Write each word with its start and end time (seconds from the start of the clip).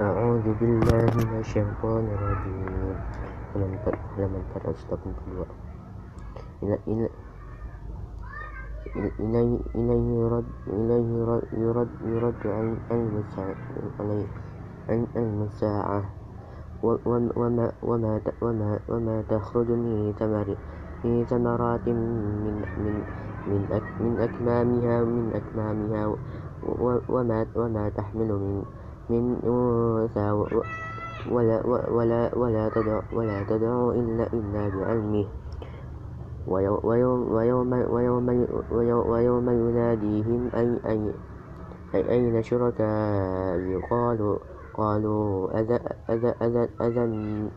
أعوذ 0.00 0.46
بالله 0.60 1.04
من 1.20 1.40
الشيطان 1.44 2.04
الرجيم. 2.16 2.96
halaman 3.52 4.42
482 4.56 5.44
إلى 6.64 6.76
إلى 6.88 7.08
إليه 9.76 10.06
يرد 10.22 10.48
إليه 10.72 11.08
يرد 11.60 11.90
يرد 12.08 12.40
عن 12.46 12.66
عن 14.88 15.00
المساعة 15.16 16.02
وما 16.82 17.28
وما 17.36 18.20
وما 18.40 18.80
وما 18.88 19.16
تخرج 19.28 19.68
من 19.70 20.12
ثمر 20.16 20.48
من 21.04 21.24
ثمرات 21.28 21.84
من 21.88 22.00
من 22.44 22.94
من 23.48 23.62
من 24.00 24.12
أكمامها 24.20 24.94
من 25.04 25.26
أكمامها. 25.36 26.02
وما 27.08 27.46
وما 27.56 27.84
تحمل 27.88 28.30
من 28.32 28.64
من 29.10 29.36
أنثى 29.44 30.30
ولا 31.30 31.66
ولا 31.66 32.30
ولا 32.38 32.68
تدع 32.68 33.00
ولا 33.12 33.42
تدع 33.42 33.90
إلا 33.90 34.24
إلا 34.32 34.62
بعلمه. 34.68 35.26
ويوم 36.46 36.80
ويوم 36.84 37.72
ويوم 37.72 38.26
ويوم 39.10 39.46
يناديهم 39.50 40.50
أي 40.54 40.68
أي 40.86 42.10
أين 42.10 42.42
شركائي؟ 42.42 43.76
قالوا 43.90 44.36
قالوا 44.74 45.60
أذن 46.80 47.50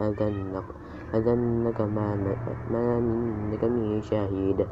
أذنك 1.16 1.82
ما 1.82 2.16
منك 3.00 3.64
من 3.64 4.02
شهيد 4.02 4.68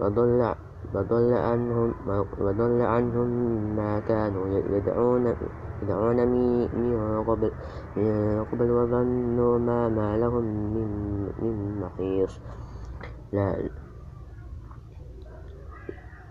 وضل 0.00 0.54
وضل 0.94 1.32
عنهم 1.34 1.94
وضل 2.40 2.80
عنهم 2.82 3.28
ما 3.76 4.00
كانوا 4.00 4.46
يدعون 4.48 5.34
يدعون 5.82 6.16
من 6.28 7.24
قبل 7.26 7.52
من 7.96 8.44
قبل 8.52 8.70
وظنوا 8.70 9.58
ما 9.58 9.88
ما 9.88 10.16
لهم 10.16 10.44
من 10.74 10.88
من 11.42 11.80
محيص 11.80 12.40
لا 13.32 13.56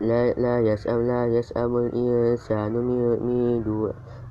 لا 0.02 0.34
لا 0.34 0.60
يسأل 0.60 1.08
لا 1.08 1.28
يسأل 1.28 1.78
الإنسان 1.78 2.74
من 2.74 3.62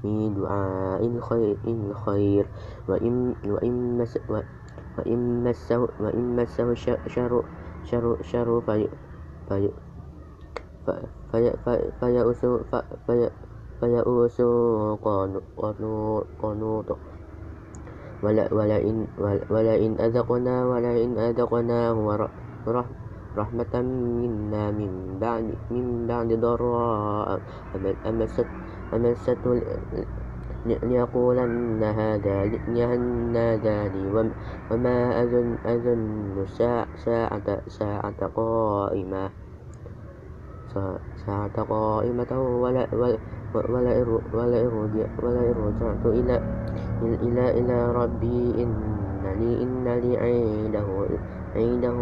من 0.05 0.35
دعاء 0.35 1.07
الخير 1.07 1.59
الخير 1.67 2.47
وإن 2.89 3.35
وإن 3.47 3.99
مس 3.99 4.19
وإن 4.99 5.45
مسه 5.45 5.89
وإن 6.01 6.37
مسه 6.37 6.75
شر 6.75 6.99
شر 7.85 8.23
شر 8.23 8.61
في 8.61 8.89
في 9.49 9.71
فيأس 13.81 14.41
قنوط 16.43 16.99
ولئن 19.51 19.95
أذقنا 20.01 20.67
ولئن 20.67 21.19
أذقناه 21.19 22.29
رحمة 23.37 23.75
منا 24.21 24.71
من 24.71 25.19
بعد 25.21 25.55
من 25.71 26.07
بعد 26.07 26.29
ضراء 26.33 27.41
أمسته 28.95 29.63
ليقولن 30.67 31.83
هذا 31.83 32.45
لي 33.89 34.07
وما 34.71 35.23
أظن 35.23 35.57
أظن 35.67 36.47
ساعة 36.97 37.49
ساعة 37.69 38.27
قائمة 38.37 39.31
ساعة 41.27 41.63
قائمة 41.63 42.33
ولئن 42.63 43.19
رجعت 45.67 46.07
إلى 46.07 46.37
إلى 47.03 47.51
إلى 47.59 47.93
ربي. 47.93 48.65
إن 48.65 48.75
لي 49.41 49.63
إن 49.63 49.85
لي 49.85 50.17
عنده 50.17 50.87
عنده 51.57 51.97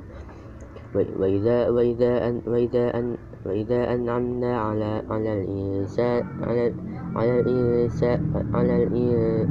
وإذا, 0.96 1.70
وإذا, 1.70 2.30
أن 2.30 2.42
وإذا, 2.48 3.00
أن 3.00 3.18
وإذا 3.46 3.94
أنعمنا 3.94 4.62
على 4.62 5.02
على 5.10 5.42
الإنسان 5.42 6.24
على 6.44 6.74
على 7.16 7.40
الإنسان 7.40 8.20
على 8.54 8.84
الإنسان 8.84 9.50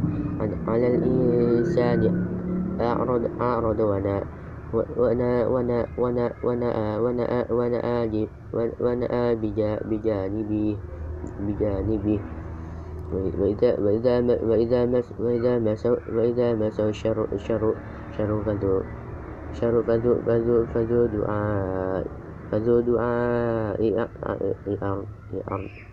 على 0.68 0.86
الإنسان 0.94 2.26
أعرض 2.80 3.30
أعرض 3.40 3.80
ونا 3.80 4.22
ونا 4.74 5.46
ونا 5.46 5.86
ونا 5.98 6.32
ونا 6.42 6.98
ونا 7.50 7.80
ونا 8.80 9.34
بجانبه 9.84 10.76
بجانبه. 11.40 12.20
وإذا 13.12 13.70
وإذا 13.78 14.14
وإذا 14.42 14.80
مس 14.86 15.06
وإذا 15.20 15.58
مس 15.58 15.86
وإذا 15.86 16.48
مس 16.54 16.80
الشر 16.80 17.18
شر 18.16 18.34
فذو 18.42 18.82
شر 19.52 19.82
فذو 19.82 20.12
فذو 20.26 20.56
فذو 20.74 21.00
دعاء 21.06 22.06
فذو 22.50 22.80
دعاء 22.80 23.78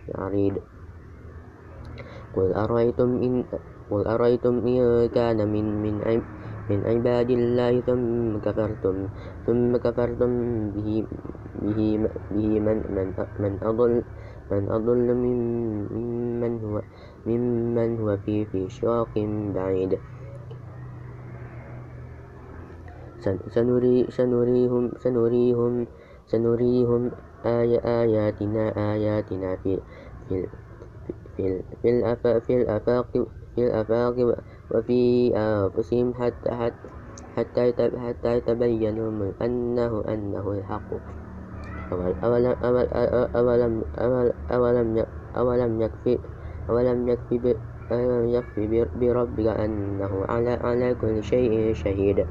يعريد 0.08 0.54
قل 2.32 2.48
أرأيتم 2.54 3.10
إن 3.22 3.44
قل 3.90 4.02
أرأيتم 4.08 4.54
إن 4.66 4.78
كان 5.12 5.38
من 5.52 5.66
من 5.82 5.94
من 6.70 6.78
عباد 6.86 7.30
الله 7.30 7.72
ثم 7.80 8.38
كفرتم 8.38 8.96
ثم 9.46 9.76
كفرتم 9.76 10.30
به 10.70 11.04
به 11.62 11.80
به 12.30 12.50
من 12.60 12.78
من 12.88 13.08
من 13.38 13.52
أضل 13.62 14.02
من 14.52 14.68
أضل 14.70 15.08
ممن 15.14 16.52
هو 16.64 16.82
ممن 17.26 17.90
هو 18.00 18.16
في 18.16 18.44
في 18.44 18.68
شاق 18.68 19.12
بعيد 19.54 19.98
سنري 23.54 24.06
سنريهم 24.10 24.84
سنريهم 24.98 25.86
سنريهم 26.26 27.02
آي 27.46 27.70
آياتنا 27.78 28.64
آياتنا 28.92 29.56
في 29.56 29.72
في 30.28 30.46
في 31.36 31.62
في 31.82 31.88
الآفاق 31.90 32.38
في 32.38 32.52
الآفاق 32.62 33.06
في 33.54 33.60
الآفاق 33.66 34.16
وفي 34.70 35.00
أنفسهم 35.36 36.14
حتى 36.14 36.50
حتى 37.36 37.72
حتى 37.96 38.36
يتبين 38.36 38.98
أنه 39.42 39.92
أنه 40.08 40.52
الحق. 40.52 41.21
أولم 42.24 42.56
أولم 43.34 43.84
أولم 44.50 45.04
أولم 45.36 45.80
يكفي 45.82 46.18
أولم 46.70 47.08
يكفي 47.08 47.54
أولم 47.92 48.28
يكفي 48.28 48.86
بربك 48.94 49.46
أنه 49.46 50.24
على 50.28 50.50
على 50.50 50.94
كل 50.94 51.22
شيء 51.24 51.74
شهيد. 51.74 52.26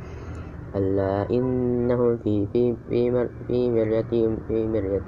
ألا 0.76 1.28
إنهم 1.30 2.18
في 2.18 2.48
في 2.54 2.76
في 2.90 3.12
في 3.48 3.70
مرية 3.72 4.02
في 4.48 4.68
مرية 4.68 5.00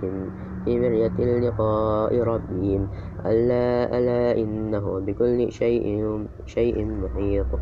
في 0.65 0.79
مرية 0.79 1.13
لقاء 1.19 2.19
ربهم. 2.19 2.89
ألا 3.25 3.97
ألا 3.97 4.31
إنه 4.37 4.99
بكل 4.99 5.51
شيء 5.51 5.85
شيء 6.45 6.85
محيط. 6.85 7.59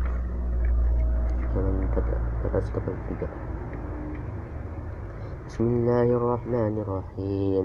بسم 5.52 5.68
الله 5.68 6.08
الرحمن 6.16 6.74
الرحيم. 6.80 7.64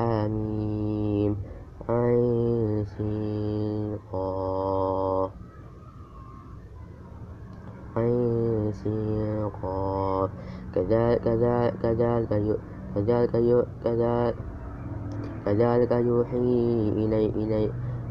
حميم. 0.00 1.32
عين 1.84 2.84
سين 2.96 4.00
عين 7.92 8.72
سين 8.72 9.52
كذلك 10.72 11.20
كذلك 11.84 12.32
كذلك 13.84 14.34
كذلك 15.44 15.92
يوحي 15.92 16.48
إلي 17.04 17.26
إلي 17.36 17.64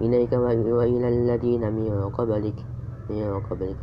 إليك 0.05 0.33
وإلى 0.37 1.07
الذين 1.09 1.63
من 1.73 2.13
قبلك 2.13 2.57
من 3.09 3.41
قبلك 3.49 3.81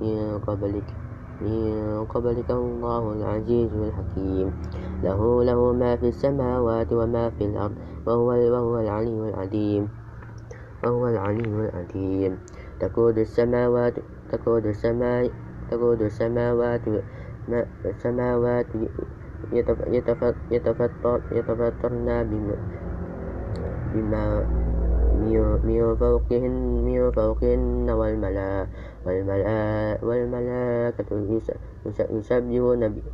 من 0.00 0.40
قبلك. 0.40 0.99
من 1.40 2.04
قبلك 2.04 2.50
الله 2.50 3.12
العزيز 3.12 3.70
الحكيم. 3.74 4.48
له 5.02 5.44
له 5.44 5.72
ما 5.72 5.96
في 5.96 6.08
السماوات 6.08 6.92
وما 6.92 7.30
في 7.30 7.44
الأرض 7.44 7.74
وهو 8.06 8.28
وهو 8.28 8.78
العلي 8.78 9.28
العليم 9.28 9.88
وهو 10.84 11.08
العلي 11.08 11.44
العليم 11.44 12.38
تكون 12.80 13.18
السماوات 13.18 13.94
تكون 14.32 14.64
السماء 14.64 15.30
تكاد 15.70 16.02
السماوات 16.02 16.80
السماوات 17.84 18.66
يتفطرن 20.52 22.08
بما 23.94 24.26
من 25.64 25.96
فوقهن 25.96 26.84
من 26.84 27.10
فوقهن 27.10 27.90
والملائكة 27.90 28.68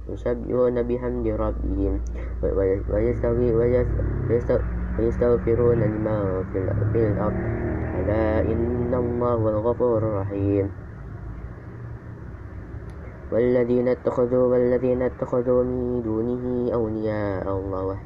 يسبحون 0.08 0.82
بحمد 0.82 1.26
ربهم 1.26 2.00
ويستغفرون 4.98 5.80
لمن 5.82 6.44
في 6.52 6.58
الأرض. 7.06 7.38
ألا 7.96 8.40
إن 8.52 8.94
الله 8.94 9.32
هو 9.34 9.48
الغفور 9.48 9.98
الرحيم 9.98 10.66
والذين 13.32 13.88
اتخذوا 13.88 14.44
والذين 14.46 15.02
اتخذوا 15.02 15.64
من 15.64 16.02
دونه 16.02 16.74
أولياء 16.74 17.46
الله 17.48 17.96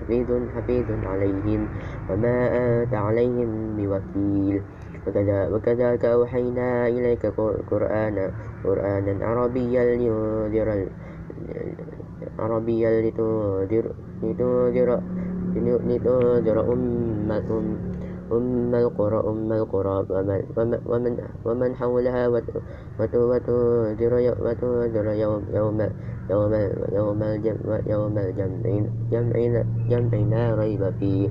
حفيظ 0.00 0.28
حفيظ 0.56 0.88
عليهم 1.04 1.68
وما 2.10 2.36
أنت 2.56 2.94
عليهم 2.94 3.76
بوكيل. 3.76 4.62
وكذلك 5.06 6.04
أوحينا 6.04 6.88
إليك 6.88 7.26
قرآنا 7.70 8.30
قرآنا 8.64 9.26
عربيا 9.26 9.96
لتنذر 9.96 10.88
عربيا 12.38 12.90
لتنذر 13.02 13.84
لتنذر 14.22 15.00
لتنذر 15.88 16.72
أم 16.72 17.32
أم 18.32 18.74
القرى 18.74 19.20
أم 19.28 19.52
القرى 19.52 20.06
ومن 20.86 21.12
ومن 21.44 21.74
حولها 21.74 22.28
وتنذر 22.98 24.14
يوم 25.12 25.42
يوم 25.54 25.78
يوم 26.30 26.52
يوم 26.92 27.22
الجمع 27.22 27.80
يوم 27.86 28.18
الجمع 28.18 28.62
جمع 29.90 30.18
لا 30.30 30.54
ريب 30.54 30.82
فيه. 31.00 31.28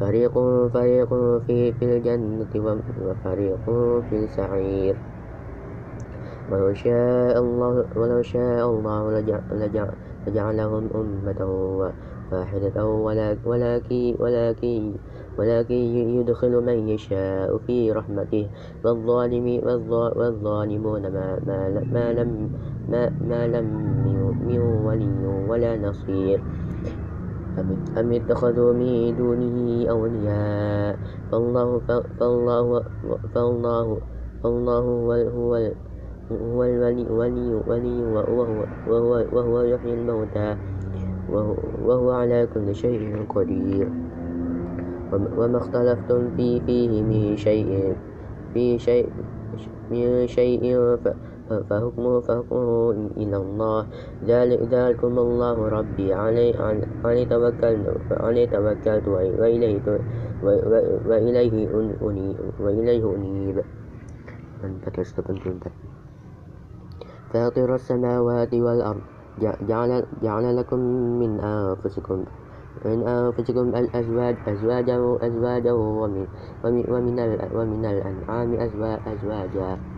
فريق 0.00 0.32
فريق 0.74 1.08
في 1.46 1.72
في 1.72 1.84
الجنة 1.84 2.52
وفريق 3.06 3.64
في 4.10 4.16
السعير. 4.24 4.96
ولو 6.52 6.74
شاء 6.74 7.38
الله 7.38 7.84
ولو 7.96 8.22
شاء 8.22 8.70
الله 8.70 9.20
لجعلهم 10.26 10.90
أمة 10.94 11.40
واحدة 12.32 12.84
ولكن 12.84 14.14
ولكن 14.20 14.92
ولكن 15.38 15.74
يدخل 16.20 16.52
من 16.66 16.88
يشاء 16.88 17.58
في 17.66 17.92
رحمته. 17.92 18.48
والظالمون 18.84 21.02
ما, 21.02 21.38
ما, 21.46 21.84
ما 21.92 22.12
لم 22.12 22.50
ما, 22.88 23.10
ما 23.28 23.46
لم 23.46 23.64
من 24.46 24.58
ولي 24.86 25.26
ولا 25.48 25.76
نصير. 25.76 26.40
أم 27.54 28.12
اتخذوا 28.12 28.72
من 28.74 29.14
دونه 29.16 29.86
أولياء؟ 29.90 30.98
فالله 31.30 31.68
فالله 32.18 32.82
فالله 33.34 34.00
فالله 34.42 34.78
هو 34.80 35.12
هو 35.12 35.52
هو 36.32 36.64
الولي 36.64 37.06
ولي 37.10 37.48
ولي 37.54 37.98
وهو 38.02 38.66
وهو 38.90 39.12
وهو 39.32 39.60
يحيي 39.62 39.94
الموتى. 39.94 40.56
وهو 41.86 42.10
على 42.10 42.46
كل 42.54 42.74
شيء 42.74 43.26
قدير. 43.28 43.88
وما 45.12 45.58
اختلفتم 45.58 46.30
في 46.36 46.60
فيه 46.66 47.02
من 47.02 47.36
شيء 47.36 47.94
في 48.54 48.78
شيء 48.78 49.08
من 49.90 50.26
شيء 50.26 50.62
فحكمه 51.48 52.20
فحكمه 52.20 52.90
إلى 53.16 53.36
الله. 53.36 53.86
ذلك 54.24 54.60
ذلكم 54.72 55.18
الله 55.18 55.68
ربي. 55.68 56.14
عليه 56.14 56.54
عليه 57.04 57.24
توكلت 57.28 57.64
عليه 58.10 58.46
توكلت 58.48 59.08
وإليه 59.08 59.80
وإليه 61.08 61.54
أنيب 62.02 62.36
وإليه 62.60 63.04
أنيب. 63.16 63.56
فاطر 67.32 67.74
السماوات 67.74 68.54
والأرض. 68.54 69.04
جعل, 69.68 69.90
جعل 70.22 70.56
لكم 70.56 70.80
من 71.20 71.40
أنفسكم 71.40 72.24
من 72.84 73.08
أنفسكم 73.08 73.66
الأزواج 73.74 74.36
أزواجا 74.46 74.96
أزواجا 75.26 75.72
ومن, 75.72 76.26
ومن, 76.64 76.84
ومن 77.54 77.84
الأنعام 77.84 78.50
أزواجا. 79.06 79.93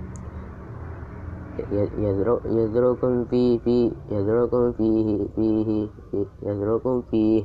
يذركم 2.46 3.24
فيه 3.24 3.58
في 3.58 3.92
يذركم 4.10 4.72
فيه 4.72 5.26
فيه 5.36 5.88
يذركم 6.42 7.02
فيه. 7.10 7.44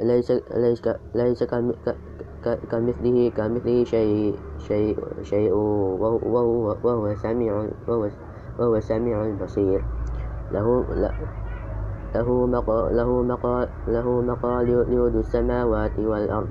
ليس 0.00 0.32
ليس 0.56 0.82
ليس 1.14 1.44
كمثله 1.44 3.30
كمثله 3.30 3.84
شيء 3.84 4.34
شيء 4.58 4.98
شيء 5.22 5.52
وهو 5.52 6.74
وهو 6.82 7.14
سميع 7.14 7.68
وهو 7.88 8.08
وهو 8.58 8.76
السميع 8.76 9.24
البصير 9.24 9.84
له 10.52 10.84
له 12.14 12.46
مقال 12.46 12.96
له 12.96 13.22
مقال 13.22 13.68
له 13.88 14.20
مقاليد 14.20 15.14
السماوات 15.14 15.98
والأرض. 15.98 16.48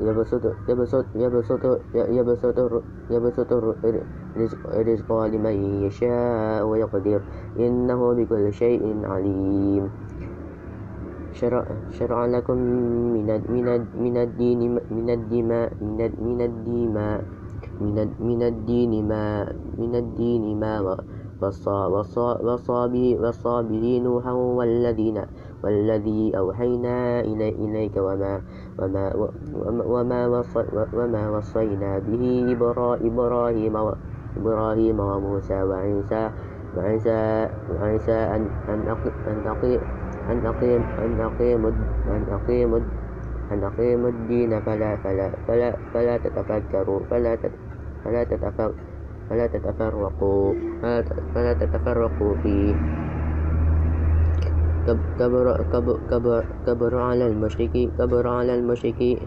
يبسط 0.00 0.44
يبسط 0.68 1.04
يبسط 1.14 1.64
يبسط 3.10 3.52
الرزق 4.74 5.12
لمن 5.26 5.84
يشاء 5.84 6.66
ويقدر 6.66 7.20
إنه 7.58 8.12
بكل 8.14 8.52
شيء 8.52 9.06
عليم 9.06 9.90
شرع, 11.32 11.64
شرع 11.90 12.26
لكم 12.26 12.56
من 13.14 13.26
من 13.48 13.66
من 13.94 14.16
الدين 14.16 14.60
من 14.90 15.10
الدماء 15.10 15.72
من 15.80 15.98
من 16.18 16.40
الدماء 16.40 17.24
من 17.80 17.96
من 18.20 18.42
الدين 18.42 19.08
ما 19.08 19.52
من 19.78 19.94
الدين 19.94 20.60
ما 20.60 20.98
والصابرين 23.20 24.04
نوحا 24.04 24.32
والذين 24.32 25.18
والذي 25.62 26.38
أوحينا 26.38 27.20
إليك 27.20 27.96
وما 27.96 28.42
وما 28.78 29.04
وما 29.86 30.20
وما 30.92 31.22
وصينا 31.30 31.98
به 31.98 32.24
إبراهيم 33.02 33.76
إبراهيم 34.36 35.00
وموسى 35.00 35.62
وعيسى 35.62 36.30
وعيسى 36.74 37.48
وعيسى 37.68 38.12
أن 38.12 38.42
أن 38.68 38.88
أقيم 38.88 39.80
أن 40.28 40.46
أقيم 40.46 40.82
أن 40.98 41.20
أقيم 41.20 41.66
أن 42.06 42.22
أقيم 42.28 42.74
أن 43.50 43.64
أقيم 43.64 44.06
الدين 44.06 44.60
فلا 44.60 44.96
فلا 44.96 45.26
فلا 45.46 45.68
فلا 45.94 46.16
تتفكروا 46.18 47.00
فلا 47.10 47.36
فلا 48.04 48.24
تتفكروا 48.24 48.74
فلا 49.30 49.46
تتفرقوا 49.46 50.54
فلا 51.34 51.52
تتفرقوا 51.54 52.36
فيه. 52.36 52.76
كبر, 54.88 55.46
كبر, 56.08 56.44
كبر, 56.66 56.92
على 56.96 57.26
المشرك 57.26 57.92
كبر 57.98 58.24
على 58.28 58.54
المشرك. 58.54 59.20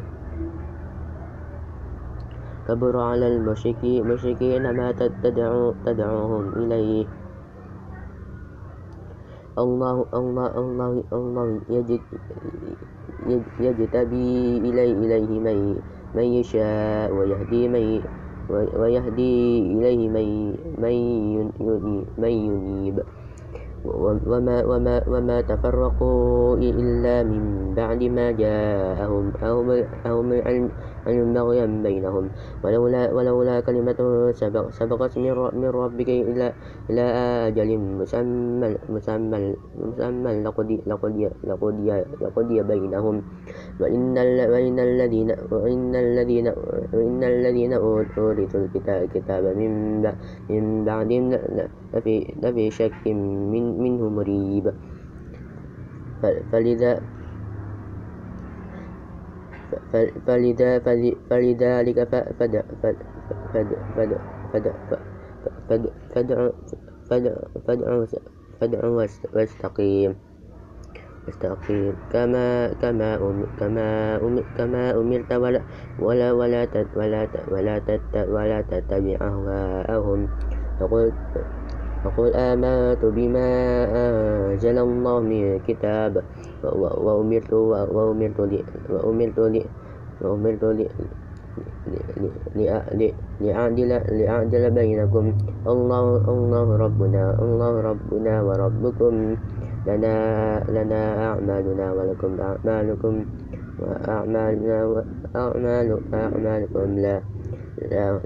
كبر 2.67 2.95
على 2.97 3.27
المشرك. 3.27 3.81
مشركين 3.85 4.63
ما 4.73 4.91
تدعو 4.91 5.73
تدعوهم 5.85 6.45
إليه. 6.57 7.05
الله 9.57 10.05
الله 10.13 10.47
الله 10.57 10.91
الله 11.13 11.47
يجتبي 13.59 14.57
إليه 14.57 14.93
إليه 14.97 15.31
من 15.45 15.57
من 16.15 16.27
يشاء 16.39 17.13
ويهدي 17.13 17.61
من 17.67 18.01
ويهدي 18.49 19.37
إليه 19.77 20.01
من 20.09 20.25
من 22.17 22.31
ينيب. 22.31 22.97
وما, 23.85 24.65
وما, 24.65 25.01
وما 25.07 25.41
تفرقوا 25.41 26.57
إلا 26.57 27.23
من 27.23 27.73
بعد 27.73 28.03
ما 28.03 28.31
جاءهم 28.31 29.33
أهم 30.05 30.31
العلم 30.31 30.69
بغيا 31.05 31.65
بينهم. 31.65 32.25
ولولا, 32.63 33.13
ولولا 33.13 33.59
كلمة 33.59 33.99
سبق 34.31 34.69
سبقت 34.69 35.17
من 35.53 35.65
ربك 35.69 36.09
إلى, 36.09 36.53
إلى 36.89 37.05
أجل 37.47 37.69
مسمى, 37.77 38.77
مسمى, 38.89 39.55
مسمى 39.75 40.31
لقضي, 40.43 40.77
لقضي, 40.87 41.29
لقضي, 41.43 41.89
لقضي 42.21 42.57
بينهم 42.63 43.15
وإن, 43.79 44.17
وإن 44.51 44.77
الذين 44.79 45.29
وإن 45.51 45.95
الذين 45.95 46.47
وإن 46.93 47.21
الذين 47.23 47.73
أورثوا 47.73 48.33
الكتاب 48.33 49.43
من 49.57 50.01
من 50.49 50.85
بعدهم 50.85 51.25
لفي, 51.93 52.15
لفي 52.43 52.65
شك 52.71 53.07
من 53.07 53.63
منه 53.79 54.09
مريب. 54.09 54.65
فلذا 56.51 57.01
فلذلك 61.29 61.99
فدع 68.61 68.81
واستقيم 69.35 70.15
استقيم 71.29 71.93
كما 72.09 72.73
كما 72.81 73.09
كما 73.59 74.17
كما 74.57 74.91
أمرت 74.97 75.31
ولا 75.33 75.61
ولا 75.99 76.31
ولا 76.33 76.67
ولا 76.97 77.79
ولا 78.27 78.61
تتبع 78.61 79.17
أهواءهم 79.21 80.27
فقل 82.03 82.33
آمنت 82.33 83.01
بما 83.05 83.49
أنزل 83.93 84.77
الله 84.77 85.19
من 85.19 85.59
كتاب 85.67 86.13
وأمرت 87.05 87.53
وأمرت 87.53 88.39
وأمرت 88.89 89.39
وأمرت 90.21 90.63
لأعدل 93.41 93.89
لأعدل 94.11 94.63
بينكم. 94.71 95.25
الله 95.67 96.05
الله 96.29 96.67
ربنا 96.77 97.23
الله 97.41 97.73
ربنا 97.81 98.33
وربكم. 98.41 99.13
لنا 99.81 100.15
لنا 100.69 101.01
أعمالنا 101.27 101.85
ولكم 101.93 102.31
أعمالكم. 102.41 103.13
وأعمالنا 103.81 104.77
وأعمال 104.85 105.87
أعمالكم 106.13 106.87
لا 107.01 107.17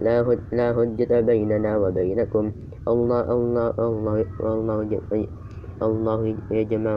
لا 0.03 0.15
لا 0.51 0.67
حجة 0.75 1.11
بيننا 1.21 1.71
وبينكم. 1.77 2.45
الله 2.85 3.25
الله 3.31 3.73
الله 3.79 4.17
الله 4.45 4.79
الله 5.81 6.21
يجمع 6.51 6.93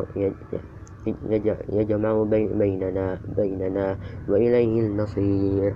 يجمع 1.73 2.15
بيننا 2.61 3.07
بيننا 3.37 3.87
وإليه 4.29 4.75
المصير. 4.87 5.73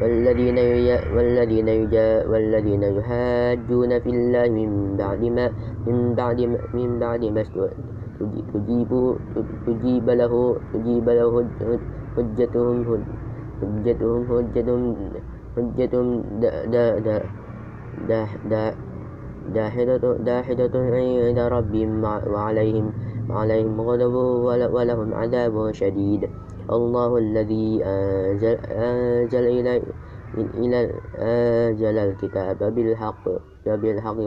والذين 0.00 0.58
والذين 1.14 1.68
والذين 2.30 2.82
يحاجون 2.82 3.90
في 4.00 4.10
الله 4.10 4.48
من 4.48 4.96
بعد 4.96 5.22
ما 5.24 5.46
من 5.86 6.14
بعد 6.14 6.40
ما 6.40 6.58
من 6.74 6.98
بعد 6.98 7.22
ما 7.24 7.42
تجيب 8.20 8.92
تجيب 9.66 10.06
له 10.10 10.56
تجيب 10.74 11.08
له 11.08 11.32
حجتهم 12.16 12.76
حجتهم 13.60 14.18
حجتهم 14.30 14.82
حجتهم 15.56 16.06
داحدة 20.24 20.72
عند 20.74 21.38
ربهم 21.38 22.04
وعليهم 22.04 22.86
وعليهم 23.30 23.80
غضب 23.80 24.14
ولهم 24.76 25.14
عذاب 25.14 25.72
شديد. 25.72 26.22
الله 26.70 27.18
الذي 27.18 27.84
أنزل, 27.84 28.56
أنزل 28.70 29.44
إلى 29.58 29.82
إلى 30.54 30.80
أنزل 31.18 31.96
الكتاب 31.98 32.58
بالحق 32.74 33.24
بالحق 33.66 34.18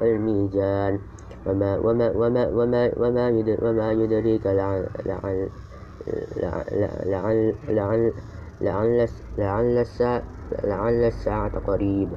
والميزان. 0.00 0.98
وما 1.46 1.78
وما 1.78 2.10
وما 2.10 2.48
وما 2.48 2.92
وما 2.96 3.32
وما 3.62 3.92
يدريك 3.92 4.46
لعل 4.46 4.86
لعل 5.06 5.48
لعل 6.36 7.54
لعل 7.68 8.12
لعل 8.60 9.08
لعل 9.38 9.78
الساعة 9.78 10.22
لعل 10.64 11.04
الساعة 11.04 11.58
قريب. 11.66 12.08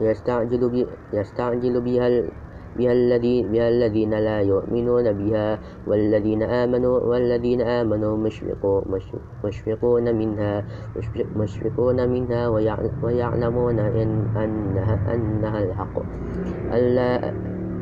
يستعجل 0.00 0.86
يستعجل 1.12 1.80
بها 2.76 3.18
بها 3.42 3.68
الذين 3.68 4.10
لا 4.14 4.40
يؤمنون 4.40 5.12
بها 5.12 5.58
والذين 5.86 6.42
آمنوا 6.42 6.98
والذين 7.00 7.60
آمنوا 7.60 8.16
مشفقون 8.16 8.82
مشفقون 9.44 10.14
منها 10.14 10.64
مشفقون 11.36 12.08
منها 12.08 12.48
ويعلمون 13.02 13.78
إن 13.78 14.10
أنها, 14.36 15.14
أنها 15.14 15.58
الحق. 15.64 15.96
ألا 16.72 17.32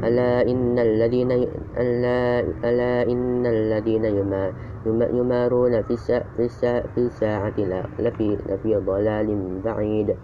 ألا 0.05 0.43
إن 0.47 0.79
الذين 0.79 1.31
ألا, 1.79 2.41
ألا 2.65 3.13
إن 3.13 3.47
الذين 3.47 4.05
يمارون 4.87 5.83
في 5.83 5.91
الساعة 5.91 6.25
في 6.37 6.45
الساعة, 6.45 6.85
في 6.95 7.01
الساعة 7.01 7.59
لفي, 7.99 8.39
لفي 8.49 8.77
ضلال 8.77 9.29
بعيد. 9.65 10.17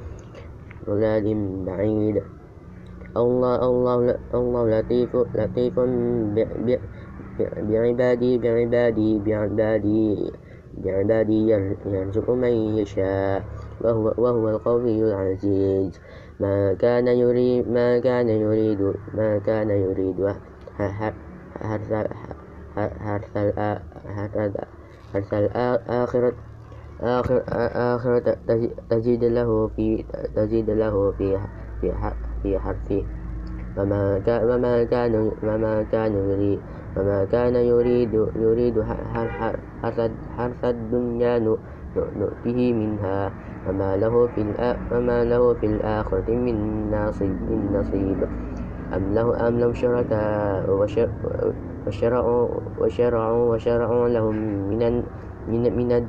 ضلال 0.87 1.27
بعيد. 1.67 2.23
الله 3.17 3.55
الله 3.63 4.19
الله 4.35 4.81
لطيف 4.81 5.17
لطيف 5.35 5.75
بعبادي 7.69 8.39
بعبادي 8.39 9.19
بعبادي 9.19 10.33
بعبادي 10.75 11.49
يرزق 11.87 12.31
من 12.31 12.55
يشاء 12.79 13.45
وهو 13.81 14.15
وهو 14.19 14.49
القوي 14.49 14.99
العزيز. 15.03 16.01
ما 16.41 16.75
كان 16.75 17.07
يريد 17.07 17.69
ما 17.69 17.99
كان 17.99 18.29
يريد 18.29 18.95
ما 19.15 19.39
كان 19.39 19.71
يريد. 19.71 20.35
حرث 20.75 21.93
حرث 25.15 25.33
الآخرة 25.35 26.33
آخر 27.01 27.43
آخرة 27.95 28.37
تزيد 28.91 29.25
له 29.25 29.69
في 29.77 30.05
تزيد 30.37 30.71
له 30.71 31.13
في 31.19 31.39
في 31.81 31.93
في 32.45 32.61
حرفه. 32.61 33.03
وما 33.75 34.21
كان 34.21 34.45
وما 34.45 34.85
كان 34.85 35.13
وما 35.43 35.75
كان 35.89 36.13
يريد 36.13 36.61
وما 36.97 37.25
كان 37.33 37.55
يريد 37.57 38.13
يريد 38.37 38.77
حرث 40.37 40.63
الدنيا 40.65 41.33
نؤته 42.21 42.59
منها. 42.73 43.21
وما 43.65 43.97
له 43.97 44.15
في 44.37 44.41
وما 44.93 45.19
له 45.25 45.43
في 45.55 45.67
الآخرة 45.67 46.29
من 46.29 46.57
نصيب 46.93 47.41
من 47.49 47.61
نصيب. 47.73 48.21
أم 48.93 49.05
له 49.17 49.49
أم 49.49 49.55
لهم 49.59 49.75
شركاء 49.75 50.69
وشرعوا 51.89 52.49
وشرعوا 52.81 53.43
وشرعوا 53.55 54.09
لهم 54.09 54.37
من 54.69 54.83
من 55.49 55.63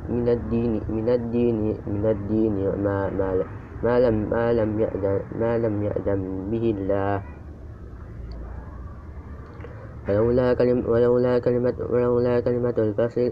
من 0.10 0.28
الدين 0.28 0.72
من 0.90 1.08
الدين 1.10 1.58
من 1.88 2.06
الدين. 2.06 2.54
ما 2.84 3.10
ما 3.10 3.65
ما 3.86 4.02
لم 4.02 4.16
ما 4.34 4.50
لم 4.54 4.70
يأذن 4.82 5.22
ما 5.38 5.52
لم 5.62 5.76
يأذن 5.84 6.22
به 6.50 6.66
الله. 6.74 7.18
ولولا 10.10 10.54
كلمة 10.54 10.84
ولولا 10.90 11.34
كلمة 11.40 11.78
ولولا 11.90 12.40
كلمة 12.46 12.78
الفصل 12.78 13.32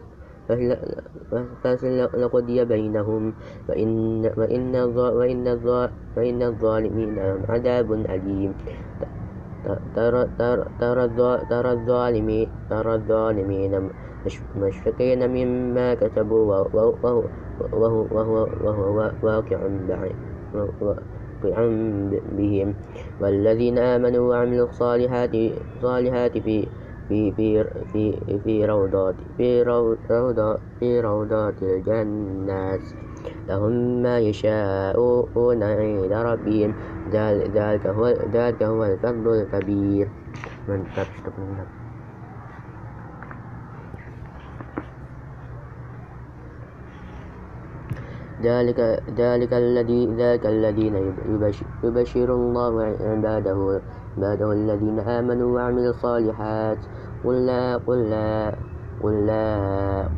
فصل 1.64 1.98
لقضي 2.22 2.58
بينهم. 2.66 3.24
وإن 3.70 3.92
وإن 4.38 4.76
وإن 4.94 5.46
وإن 6.18 6.40
الظالمين 6.42 7.10
لهم 7.16 7.42
عذاب 7.50 7.88
أليم. 7.94 8.52
ترى 9.96 10.22
ترى 10.40 10.64
ترى 11.50 11.72
الظالمين 11.72 12.48
ترى 12.70 12.94
الظالمين 12.96 13.74
مشفقين 14.60 15.22
مما 15.24 15.88
كتبوا 15.94 16.44
وهو 16.74 16.94
وهو 17.72 18.00
وهو 18.12 18.36
وهو 18.64 18.98
واقع 19.24 19.60
بعيد. 19.88 20.33
بهم. 22.38 22.74
والذين 23.22 23.78
آمنوا 23.78 24.30
وعملوا 24.30 24.68
الصالحات 24.70 25.36
صالحات 25.82 26.38
في 26.38 26.68
في 27.08 27.32
في 27.32 27.64
في 27.94 28.04
في 28.44 28.66
روضات 28.66 29.16
في 29.38 29.64
روضات 29.64 30.60
في 30.80 31.02
روضات 31.02 31.64
الجنات. 31.64 32.82
لهم 33.50 34.02
ما 34.02 34.20
يشاءون 34.20 35.64
عند 35.64 36.14
ربهم. 36.14 36.74
ذلك 37.12 37.88
هو 37.88 38.08
ذلك 38.34 38.64
هو 38.64 38.84
الفضل 38.86 39.28
الكبير. 39.42 40.08
من 40.68 41.83
ذلك 48.44 48.80
ذلك 49.18 49.54
الذي 49.54 50.02
ذاك 50.16 50.46
الذين 50.46 50.96
يبشر 51.84 52.30
الله 52.36 52.74
عباده 53.02 53.82
عباده 54.18 54.52
الذين 54.52 55.00
آمنوا 55.00 55.50
وعملوا 55.56 55.90
الصالحات. 55.90 56.78
قل 57.24 57.46
لا 57.46 57.78
قل 57.78 58.10
لا 58.10 58.56
قل 59.04 59.16
لا 59.26 59.48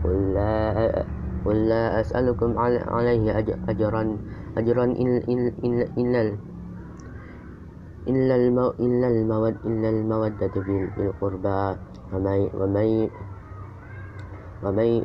قل 0.03 0.17
لا 0.33 1.05
قل 1.45 1.57
لا 1.69 2.01
أسألكم 2.01 2.57
عليه 2.89 3.37
أجرا 3.69 4.17
أجرا 4.57 4.83
إلا 4.83 6.21
إلا 8.07 8.35
المو 8.35 8.67
إلا 8.79 9.07
المود 9.07 9.55
إلا 9.65 9.89
المودة 9.89 10.53
في 10.65 10.89
القربى. 10.97 11.61
ومن 12.13 12.49
ومن 12.53 13.09
ومن 14.63 15.01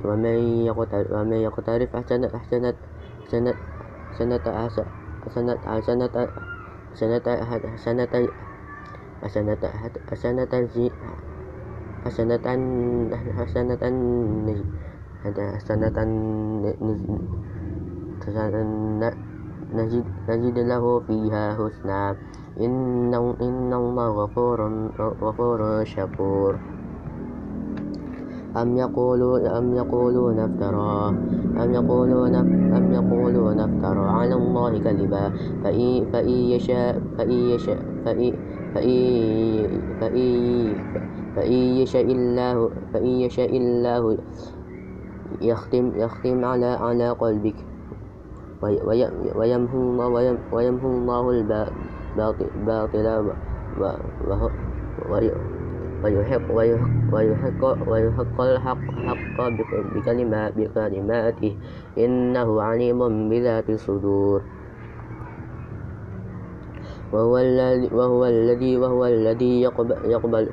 ومن 1.10 1.32
يقترف 1.32 1.96
أحسنت 1.96 2.34
أحسنت 2.34 2.76
sana 3.30 3.52
sana 4.18 4.36
ta 4.42 4.50
asa 4.66 4.82
sana 5.30 5.54
ta 5.62 5.78
sana 5.78 6.06
ta 6.10 6.26
sana 6.98 7.16
ta 7.22 7.38
sana 7.78 8.04
ta 8.10 8.18
sana 9.30 9.54
ta 9.54 9.68
sana 10.18 10.42
ta 10.50 10.58
zi 10.66 10.90
sana 12.10 12.34
ta 12.42 12.52
sana 13.46 13.74
ta 13.78 13.86
ni 13.88 14.54
ada 15.22 15.46
sana 15.62 15.86
ta 15.94 16.02
ni 16.02 16.72
sana 18.20 19.10
najid 19.70 20.02
najid 20.26 20.56
lahu 20.66 20.98
fiha 21.06 21.54
husna 21.54 22.18
innahu 22.58 23.38
innallaha 23.38 24.26
ghafurun 24.26 24.90
ghafurun 24.98 25.86
syakur 25.86 26.58
أم 28.56 28.76
يقولون 28.76 29.46
أم 29.46 29.74
يقولون 29.76 30.38
افترى 30.38 31.14
أم 31.62 31.74
يقولون 31.74 32.34
أم 32.74 32.92
يقولون 32.92 33.60
افترى 33.60 34.08
على 34.08 34.34
الله 34.34 34.78
كذبا. 34.78 35.32
فإن 35.64 36.04
فإن 36.12 36.28
يشاء 36.28 37.00
فإن 37.18 37.30
يشاء 37.30 37.78
فإن 38.04 38.32
فإن 40.00 40.74
فإن 41.36 41.52
يشاء 41.52 42.04
الله 42.04 42.70
فإن 42.92 43.06
يشاء 43.06 43.56
الله 43.56 44.18
يختم 45.40 45.92
يختم 45.96 46.44
على 46.44 46.66
على 46.66 47.10
قلبك. 47.10 47.56
ويمحو 49.36 49.78
الله 49.78 50.38
ويمحو 50.52 50.88
الله 50.88 51.30
الباطل 52.20 53.30
ويحق 56.04 56.46
ويحق 57.12 57.62
ويحق 57.90 58.40
الحق 58.40 58.84
حق 59.06 59.38
بكلماته. 60.56 61.52
إنه 61.98 62.62
عليم 62.62 63.28
بذات 63.28 63.70
الصدور. 63.70 64.40
وهو 67.10 67.38
الذي 67.38 67.90
وهو 67.90 68.22
الذي 68.26 68.76
وهو 68.78 69.06
الذي 69.06 69.62
يقبل 69.62 69.98
يقبل 70.06 70.44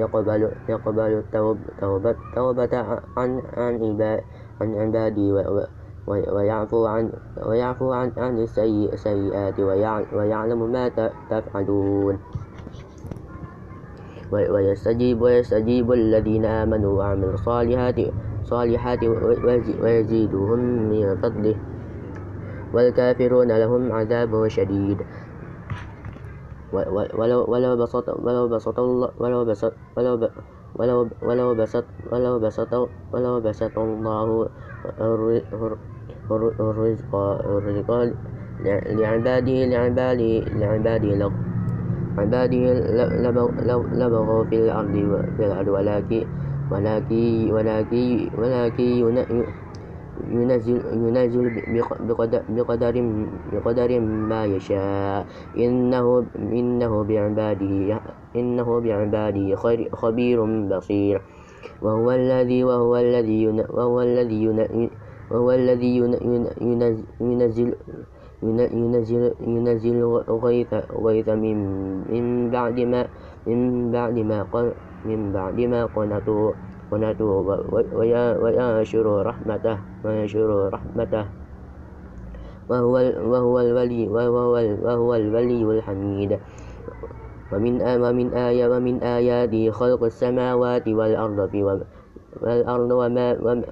يقبل 0.00 0.50
يقبل 0.68 1.10
التوبة 1.20 2.16
توبة 2.34 2.72
عن 3.16 3.30
عن 3.56 3.74
عن 4.60 4.68
عبادي 4.80 5.28
ويعفو 6.08 6.86
عن 6.86 7.12
ويعفو 7.46 7.92
عن 7.92 8.12
عن 8.16 8.38
السيئات 8.38 9.60
ويعلم 10.12 10.60
ما 10.72 10.88
تفعلون. 11.30 12.18
ويستجيب 14.32 15.20
ويستجيب 15.20 15.92
الذين 15.92 16.44
آمنوا 16.44 16.92
وعملوا 16.98 17.34
الصالحات 17.34 17.98
صالحات 18.44 19.04
ويزيدهم 19.82 20.60
من 20.90 21.16
فضله 21.16 21.56
والكافرون 22.74 23.48
لهم 23.58 23.92
عذاب 23.92 24.48
شديد. 24.48 24.98
ولو 26.72 27.76
بسط 27.76 28.08
ولو 28.08 28.48
بسط 28.48 28.78
ولو 29.18 29.44
بسط 29.44 29.72
ولو 29.96 31.08
ولو 31.22 31.54
بسط 31.54 31.84
ولو 32.12 32.38
بسط 32.38 32.90
ولو 33.12 33.40
بسط 33.40 33.78
الله 33.78 34.48
الرزق 36.60 37.14
الرزق 37.50 37.90
لعباده 38.90 39.64
لعباده 39.64 40.40
لعباده 40.58 41.30
عبادي 42.18 42.72
لبغوا 43.92 44.44
في 44.44 44.56
الأرض 44.56 45.68
ولكن 45.68 46.24
ولكن 46.70 47.50
ولكن 47.52 48.30
ولكن 48.38 49.14
ينزل 50.30 50.78
ينزل 50.92 51.44
بقدر 52.00 52.42
بقدر 53.52 54.00
ما 54.00 54.44
يشاء. 54.44 55.26
إنه 55.58 56.26
إنه 56.36 56.92
بعباده 57.04 58.00
إنه 58.36 58.80
بعباده 58.80 59.56
خبير 59.92 60.38
بصير. 60.68 61.22
وهو 61.82 62.10
الذي 62.10 62.64
وهو 62.64 62.96
الذي 62.96 63.48
وهو 63.48 64.00
الذي 64.00 64.48
وهو 65.30 65.50
الذي 65.50 65.96
ينزل 66.60 67.04
ينزل 67.20 67.74
ينزل 68.42 70.04
غيث 70.28 70.74
غيث 71.04 71.28
من 71.28 71.58
من 72.10 72.50
بعد 72.50 72.80
ما 72.80 73.06
من 73.46 73.90
بعد 73.92 74.16
ما 74.18 74.46
من 75.04 75.32
بعد 75.32 75.60
ما 75.60 75.80
قنطوا 75.86 76.52
قنطوا 76.90 77.56
وينشر 78.42 79.06
رحمته 79.26 79.78
وينشر 80.04 80.50
رحمته. 80.72 81.24
وهو 82.68 82.94
وهو 83.28 83.60
الولي 83.60 84.08
وهو 84.08 84.52
وهو 84.82 85.14
الولي 85.14 85.62
الحميد. 85.78 86.38
ومن 87.52 87.74
ومن 87.82 88.26
آية 88.34 88.64
ومن 88.66 89.02
آياته 89.02 89.70
خلق 89.70 90.04
السماوات 90.04 90.88
والأرض 90.88 91.54
والأرض 92.42 92.90
وما 92.90 93.26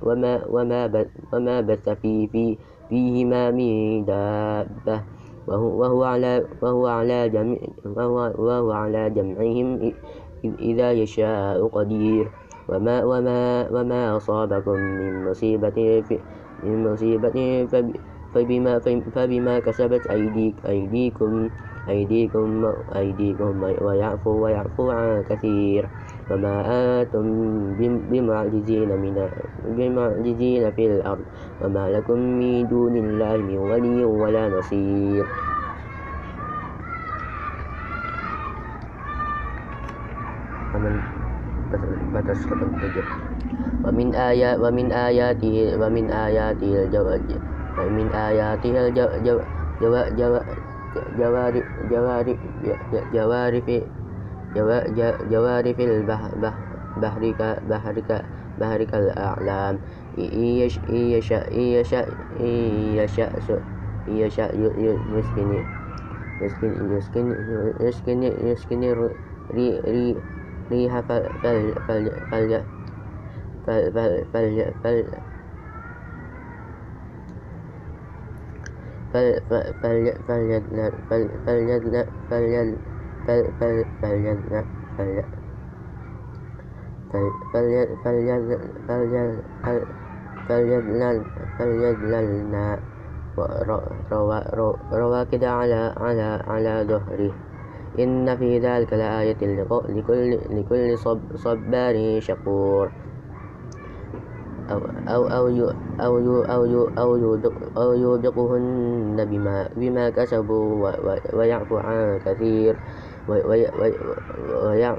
وما 0.05 0.40
وما 0.53 0.90
وما 1.33 1.61
بث 1.61 1.88
في 1.88 2.29
في 2.29 2.59
فيهما 2.92 3.50
من 3.57 4.05
دابة 4.05 4.96
وهو 5.48 6.05
على 6.05 6.44
وهو 6.62 6.87
على 6.87 7.28
جمع 7.33 7.57
وهو, 7.88 8.16
وهو 8.37 8.70
على 8.72 9.11
جمعهم 9.11 9.92
إذا 10.44 10.92
يشاء 10.92 11.57
قدير. 11.68 12.28
وما 12.68 13.05
وما 13.05 13.68
وما 13.72 14.16
أصابكم 14.16 14.78
من 14.78 15.24
مصيبة 15.31 15.78
من 16.62 16.92
مصيبة 16.92 17.66
فبما 18.35 18.72
فبما 19.14 19.55
كسبت 19.61 20.07
أيديك 20.07 20.57
أيديكم 20.66 21.50
أيديكم 21.88 22.48
أيديكم 22.96 23.52
ويعفو 23.83 24.31
ويعفو 24.44 24.90
عن 24.90 25.22
كثير. 25.24 25.88
وما 26.30 26.54
أنتم 27.02 27.26
بمعجزين 28.11 28.88
من 28.88 29.14
بمعجزين 29.76 30.70
في 30.70 30.87
الأرض 30.87 31.24
وما 31.64 31.85
لكم 31.90 32.18
من 32.18 32.68
دون 32.68 32.96
الله 32.96 33.37
من 33.37 33.58
ولي 33.58 34.04
ولا 34.04 34.48
نصير 34.48 35.26
ومن 43.85 44.14
آيات 44.14 44.58
ومن 44.61 44.92
آياته 44.92 45.56
ومن 45.80 46.04
آياته 46.11 46.70
الجواد 46.85 47.28
ومن 47.78 48.06
آياته 48.14 48.72
الجوارف 48.87 49.42
جوارف 51.18 51.64
جوارف 51.90 52.38
جوارف 53.14 53.68
جوار 54.54 55.74
في 55.74 55.84
البحر 55.84 56.54
كالأعلام 58.84 59.80
إن 60.18 60.44
يشأ 60.94 61.44
يسكن 65.16 65.64
يسكن 66.40 67.36
يسكن 67.80 68.22
يسكن 68.22 69.10
ريح 70.70 71.00
فليدلل 82.30 82.91
فليدللنا 91.58 92.78
رواكد 94.92 95.44
على 95.44 95.94
على 95.96 96.42
على 96.48 96.85
ظهره 96.88 97.32
إن 97.98 98.37
في 98.37 98.58
ذلك 98.58 98.92
لآية 98.92 99.37
لكل 99.88 100.38
لكل 100.50 100.98
صبار 101.35 102.20
شكور. 102.20 102.90
أو 104.70 104.78
أو 105.08 105.26
أو 105.26 105.48
أو 106.00 106.42
أو 106.44 106.88
أو 106.98 107.38
أو 107.76 107.92
يوبقهن 107.92 109.24
بما 109.30 109.68
بما 109.76 110.11
كسبوا 110.11 110.92
ويعفو 111.35 111.76
عن 111.76 112.18
كثير. 112.24 112.76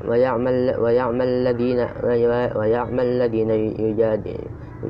ويعمل 0.07 0.75
ويعمل 0.79 1.27
الذين 1.27 1.79
ويعمل 2.55 3.05
الذين 3.05 3.49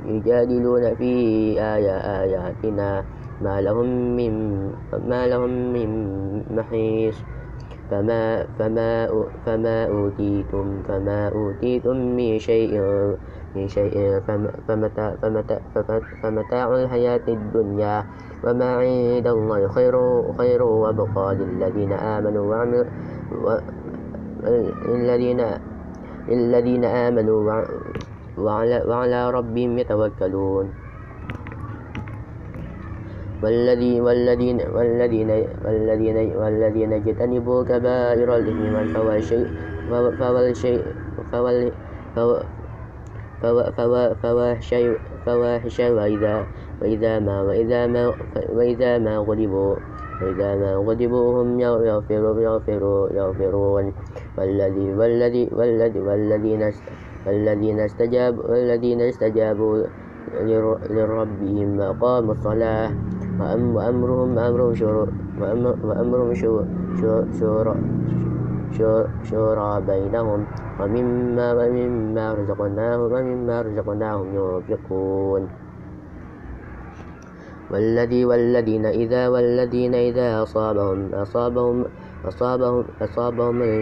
يجادلون 0.06 0.96
في 0.96 1.12
آياتنا 1.62 3.04
ما 3.42 3.62
لهم 3.62 4.16
من 4.16 4.34
ما 5.10 5.28
لهم 5.28 5.74
من 5.74 5.90
محيص. 6.56 7.18
فما 7.92 8.48
فما 8.60 9.10
فما 9.46 9.86
أوتيتم 9.86 10.84
فما 10.88 11.30
أوتيتم 11.30 11.98
من 12.16 12.40
شيء 12.40 12.80
من 13.56 13.68
شيء. 13.68 14.20
فمتاع, 14.68 15.16
فمتاع, 15.22 15.60
فمتاع 16.24 16.76
الحياة 16.76 17.26
الدنيا. 17.28 18.06
وما 18.44 18.70
عند 18.76 19.28
الله 19.28 19.68
خير 19.68 19.94
خير 20.38 20.64
وبقى 20.64 21.36
للذين 21.36 21.92
آمنوا 21.94 22.46
وعملوا 22.50 22.86
الذين 24.86 25.42
للذين 26.28 26.86
آمنوا 26.86 27.40
وعلى, 28.38 28.78
وعلى 28.88 29.32
ربهم 29.32 29.72
يتوكلون. 29.80 30.68
والذي 33.44 34.02
والذين 34.02 34.60
والذين 34.72 35.32
والذين 35.66 36.18
والذين 36.36 36.94
اجتنبوا 36.94 37.64
كبائر 37.64 38.36
الإثم 38.36 38.76
والفواحش 38.76 39.30
فواحش 44.24 44.76
فواحش 45.26 45.80
وإذا 45.80 46.46
وإذا 46.82 47.20
ما 47.20 47.42
وإذا 47.42 47.88
ما 47.88 48.14
وإذا 48.50 48.98
ما 48.98 49.18
غضبوا 49.18 49.76
وإذا 50.22 50.50
ما 50.56 50.72
غضبوا 50.76 51.42
هم 51.42 51.60
يغفرون 51.60 52.42
يغفرون. 52.42 53.10
يغفرون 53.16 53.94
والذي 54.38 54.94
والذي 54.94 55.50
والذي 55.52 56.00
والذين 56.00 56.72
والذين 57.28 57.80
استجابوا 57.80 58.44
والذين 58.50 59.02
استجابوا 59.02 59.84
لربهم 60.90 61.80
وأقاموا 61.80 62.34
الصلاة 62.34 62.92
وأمرهم 63.40 64.38
أمرهم 64.40 64.74
شورى 64.74 65.08
وأمرهم 65.84 66.34
شورى 66.34 67.76
شورى 69.24 69.82
بينهم 69.88 70.40
ومما 70.80 71.48
ومما 71.54 72.26
رزقناهم 72.34 73.02
ومما 73.14 73.62
رزقناهم 73.62 74.28
ينفقون. 74.36 75.42
والذي 77.74 78.26
والذين 78.26 78.86
إذا 78.86 79.28
والذين 79.28 79.96
إذا 79.96 80.44
أصابهم 80.44 81.14
أصابهم 81.14 81.86
أصابهم 82.26 82.86
أصابهم 83.02 83.82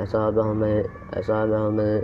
أصابهم 0.00 0.60
أصابهم 1.12 2.02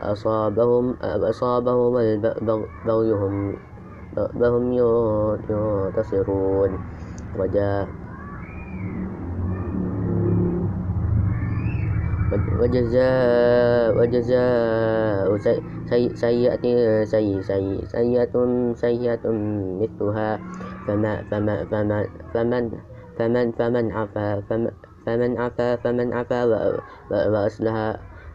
أصابهم 0.00 0.84
أصابهم 1.02 1.96
البغي 1.98 3.12
هم 3.12 3.54
ينتصرون. 5.50 6.78
وجاء 7.38 8.07
وجزاء 12.58 13.96
وجزاء 13.98 15.36
سيئة 16.14 16.64
سيئة 17.04 18.34
سيئة 18.74 19.24
مثلها. 19.80 20.30
فما 20.86 21.12
فما 21.30 21.56
فما 21.70 21.98
فمن 22.34 22.64
فمن 23.18 23.46
فمن 23.52 23.92
عفا 23.92 24.26
فمن 25.06 25.32
عفا 25.38 25.76
فمن 25.76 26.08
عفا 26.12 26.40
وأصلح 27.10 27.76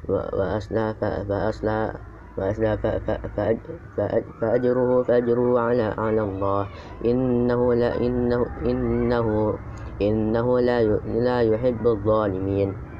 وأصلح 0.10 0.86
فأصلح 1.28 1.80
فأجره 4.42 5.02
فأجره 5.04 5.60
على 5.60 5.84
على 5.98 6.22
الله. 6.22 6.68
إنه 7.06 7.74
لا 7.74 7.92
إنه 7.98 8.42
إنه 8.66 9.28
إنه 10.02 10.48
لا 10.60 10.78
لا 11.06 11.42
يحب 11.42 11.88
الظالمين. 11.88 12.93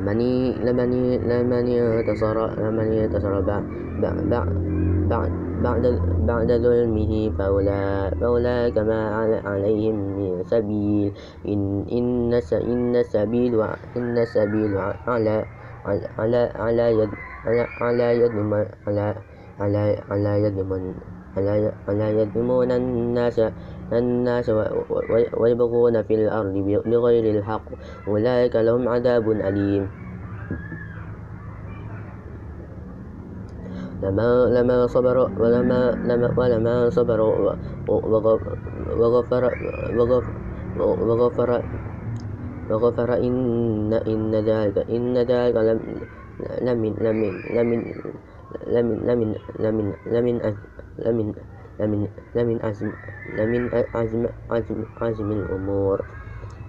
لمن 0.00 0.20
لمن 0.66 0.90
لمن 1.28 1.66
انتصر 1.68 2.36
لمن 2.60 2.86
انتصر 2.92 3.40
بعد 5.10 5.46
بعد 5.62 5.84
بعد 6.26 6.48
ظلمه 6.52 7.12
فأولئك 8.20 8.76
ما 8.78 9.00
عليهم 9.44 9.96
من 10.18 10.42
سبيل. 10.44 11.12
إن 11.48 11.84
إن 11.92 12.32
إن 12.52 12.96
السبيل 12.96 13.52
إن 13.96 14.18
السبيل 14.18 14.72
على 15.06 15.44
على 16.18 16.40
على 16.54 16.86
يد 16.98 17.10
على 17.80 18.06
يد 18.20 18.34
من 18.34 18.66
على 18.86 19.14
على 19.60 19.82
على 20.10 20.32
يد 20.42 20.58
من 20.58 20.94
على 21.36 21.72
على 21.88 22.06
يد 22.18 22.38
من 22.38 22.70
الناس 22.72 23.40
الناس 23.92 24.50
ويبغون 25.38 26.02
في 26.02 26.14
الأرض 26.14 26.54
بغير 26.86 27.38
الحق 27.38 27.62
أولئك 28.08 28.56
لهم 28.56 28.88
عذاب 28.88 29.30
أليم 29.30 29.88
لما 34.02 34.30
لما 34.52 34.86
صبروا 34.86 35.28
ولما 35.38 35.90
لما 35.90 36.34
ولما 36.36 36.90
صبروا 36.90 37.54
وغفر 37.88 38.58
وغفر 38.98 39.52
وغفر 40.80 41.62
وغفر 42.70 43.14
إن 43.14 43.92
إن 43.92 44.34
ذلك 44.34 44.78
إن 44.90 45.16
ذلك 45.16 45.56
لم 45.56 45.80
لمن 46.60 46.92
لمن 47.00 47.32
لمن 47.56 47.80
لمن 48.66 49.34
لمن 49.58 49.92
لمن 50.06 50.36
لمن 50.98 51.34
لمن 51.80 52.08
لمن 52.34 52.56
عزم 52.64 52.90
لمن 53.38 53.62
عزم 53.94 54.26
عزم 54.50 54.78
عزم 55.00 55.28
الأمور. 55.32 55.98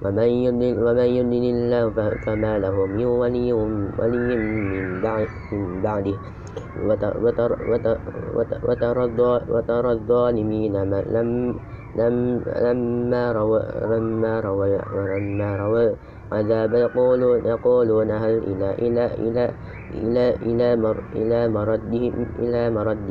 ومن 0.04 0.30
يضلل 0.46 1.46
الله 1.56 2.10
فما 2.26 2.60
له 2.60 2.76
من 2.86 3.06
ولي 3.06 3.54
ولي 4.00 4.30
من 4.38 5.02
بعد 5.02 5.28
من 5.52 5.82
بعده. 5.82 6.17
وترى 9.50 9.91
الظالمين 9.91 10.74
لم 11.15 11.56
لم 11.98 12.41
لما 12.46 13.32
روى 13.32 13.62
لما 13.89 14.34
روى 14.39 14.78
لما 14.93 15.50
روى 15.58 15.96
عذاب 16.32 16.74
يقولون 16.74 17.46
يقولون 17.46 18.12
هل 18.12 18.36
إلى 18.43 18.70
إلى 18.86 19.06
إلى 19.24 19.46
إلى 19.93 20.26
إلى 20.46 20.76
مر 20.76 20.98
إلى 21.15 21.48
مردهم 21.48 22.26
إلى 22.39 22.70
مرد 22.70 23.10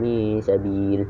من 0.00 0.40
سبيل. 0.40 1.06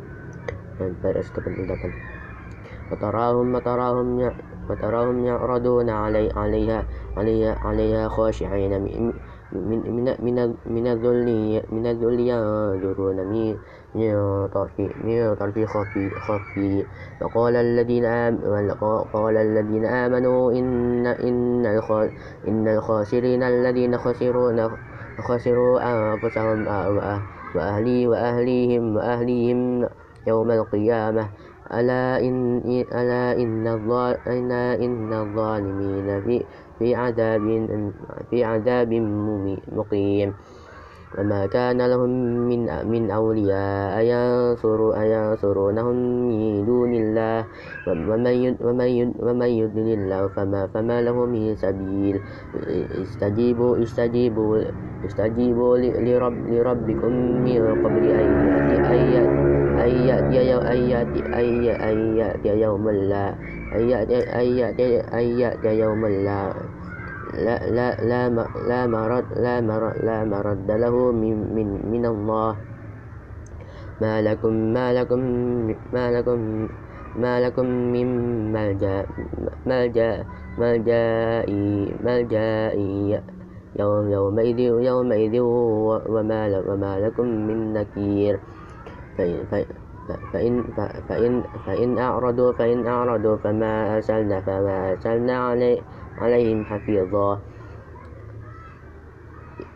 وتراهم 2.93 3.55
وتراهم 3.55 4.33
وتراهم 4.71 5.25
يعرضون 5.25 5.91
علي 5.91 6.31
عليها 6.37 6.85
عليها 7.17 7.59
عليها 7.65 8.09
خاشعين 8.09 8.83
من 8.83 9.13
من 9.53 10.15
من 10.21 10.55
من 10.67 10.87
الذل 10.87 11.63
من 11.73 11.87
الذل 11.87 12.21
ينظرون 12.21 13.17
من 13.17 13.57
من 13.95 15.35
طرف 15.35 15.59
خفي 15.65 16.11
خفي. 16.11 16.85
وقال 17.23 17.57
الذين 17.57 18.05
قال 19.13 19.37
الذين 19.37 19.85
آمنوا 19.85 20.53
إن 20.53 21.07
إن 21.07 21.67
إن 22.49 22.69
الخاسرين 22.69 23.43
الذين 23.43 23.99
خسروا 23.99 24.69
خسروا 25.19 25.75
أنفسهم 25.93 26.67
وأهلي 27.55 28.07
وأهليهم 28.09 28.97
وأهليهم 28.97 29.89
يوم 30.27 30.51
القيامة. 30.51 31.29
ألا 31.73 32.21
إن 32.21 32.61
ألا 32.93 33.33
إن 33.43 33.67
إن 34.85 35.13
الظالمين 35.13 36.21
في 36.79 36.95
عذاب 36.95 37.47
في 38.31 38.45
عذاب 38.45 38.93
مقيم. 39.73 40.35
وما 41.19 41.47
كان 41.47 41.79
لهم 41.79 42.11
من 42.49 42.61
من 42.91 43.11
أولياء 43.11 43.95
ينصر 44.03 44.81
ينصرونهم 45.03 45.97
من 46.29 46.67
دون 46.67 46.93
الله 46.95 47.39
ومن 47.87 48.35
ومن 49.23 49.49
يضلل 49.49 49.99
الله 49.99 50.23
فما 50.29 50.67
فما 50.67 51.03
له 51.03 51.17
من 51.27 51.55
سبيل. 51.55 52.21
استجيبوا 53.03 53.83
استجيبوا 53.83 54.59
استجيبوا 55.05 55.77
لرب 55.79 56.37
لربكم 56.49 57.13
من 57.45 57.61
قبل 57.85 58.05
أن 58.11 58.29
يأتي 60.09 60.55
أن 60.55 60.79
يأتي 60.91 61.21
أن 61.91 61.97
يأتي 62.17 62.51
يوم 62.61 62.91
لا 62.91 63.35
أن 63.75 63.83
يأتي 63.89 65.01
أن 65.01 65.25
يأتي 65.39 65.79
يوم 65.79 66.07
لا 66.07 66.74
لا 67.35 67.57
لا 67.71 67.89
لا 68.01 68.21
لا 68.69 68.87
مرد 68.87 69.25
لا 69.37 69.61
مرد 69.61 69.97
لا 70.05 70.25
مرد 70.25 70.71
له 70.71 70.95
من 71.13 71.55
من 71.55 71.69
من 71.91 72.05
الله. 72.07 72.57
ما 74.01 74.23
لكم 74.23 74.53
ما 74.75 74.93
لكم 74.93 75.21
ما 75.93 76.05
لكم 76.11 76.69
ما 77.17 77.41
لكم 77.41 77.67
من 77.67 78.09
ملجأ 78.53 79.07
ملجأ 79.67 80.25
ملجأ 80.59 81.05
ملجأ 82.05 82.51
يوم 83.79 84.05
يومئذ 84.11 84.59
يومئذ 84.61 85.35
وما 86.15 86.41
وما 86.69 86.93
لكم 87.01 87.27
من 87.27 87.59
نكير. 87.73 88.35
فإن 89.19 89.71
فإن 90.33 90.65
فإن 91.09 91.43
فإن 91.67 91.99
أعرضوا 91.99 92.53
فإن 92.53 92.87
أعرضوا 92.87 93.37
فما 93.37 93.97
أرسلنا 93.97 94.41
فما 94.41 94.91
أرسلنا 94.91 95.37
عليه 95.49 95.81
عليهم 96.19 96.65
حفيظا. 96.65 97.41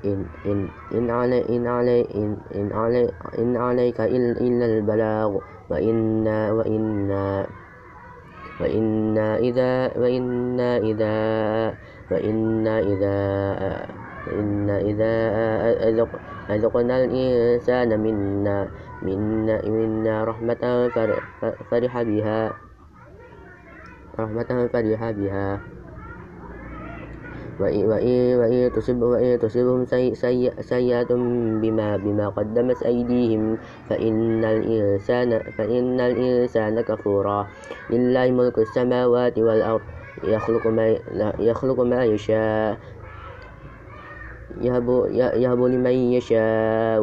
إن 0.05 0.27
إن 0.47 0.69
إن 0.95 1.11
علي 1.11 1.41
إن 1.49 1.67
علي 1.67 2.01
إن 2.15 2.37
إن 2.55 2.73
علي 2.73 3.11
إن 3.39 3.57
عليك 3.57 4.01
إلا 4.01 4.67
البلاغ. 4.67 5.39
وإنا 5.71 6.53
وإنا 6.53 7.47
وإنا 8.61 9.37
إذا 9.37 9.73
وإنا 10.01 10.71
إذا 10.79 11.17
وإنا 12.11 12.75
إذا 12.81 13.17
إن 14.33 14.71
إذا 14.71 15.15
أذقنا 16.49 16.95
الإنسان 17.05 18.01
منا 18.01 18.69
منا, 19.03 19.57
منا 19.69 20.25
رحمة 20.25 20.65
فرح 21.71 22.03
بها. 22.03 22.41
رحمة 24.19 24.51
فرح 24.73 25.11
بها. 25.11 25.78
وإن 27.61 28.71
تصبهم 29.43 29.85
سيئة 30.61 31.11
بما 31.63 31.97
بما 31.97 32.29
قدمت 32.29 32.83
أيديهم 32.83 33.59
فإن 33.91 34.45
الإنسان 34.45 35.39
فإن 35.59 36.01
الإنسان 36.01 36.81
كفورا. 36.81 37.47
لله 37.91 38.31
ملك 38.31 38.59
السماوات 38.59 39.39
والأرض. 39.39 39.81
يخلق 40.25 40.67
ما 40.67 40.99
يخلق 41.39 41.81
ما 41.81 42.05
يشاء. 42.05 42.79
يهب 44.61 44.89
يهب 45.15 45.61
لمن 45.63 45.97
يشاء 46.19 47.01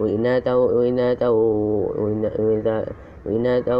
وإناثه 0.00 0.56
وإناثه 0.56 1.30
وإناثه 3.26 3.78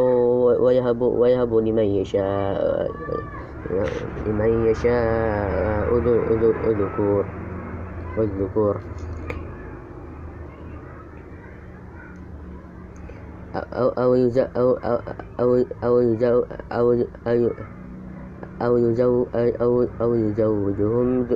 ويهب 0.63 1.03
ويهب 1.03 1.55
لمن 1.55 1.85
يشاء. 2.03 2.91
لمن 4.27 4.67
يشاء 4.67 5.87
الذكور 6.67 7.25
والذكور. 8.19 8.77
أو 13.55 13.89
أو 13.89 14.15
يزو 14.15 14.43
أو 14.57 14.73
أو 14.73 14.99
أو 15.41 15.65
أو 15.85 16.01
يزو 16.01 16.45
أو 16.73 16.93
أو 18.63 18.77
يزو 18.77 19.27
أو 19.35 19.87
أو 20.01 20.15
يزوجهم 20.15 21.27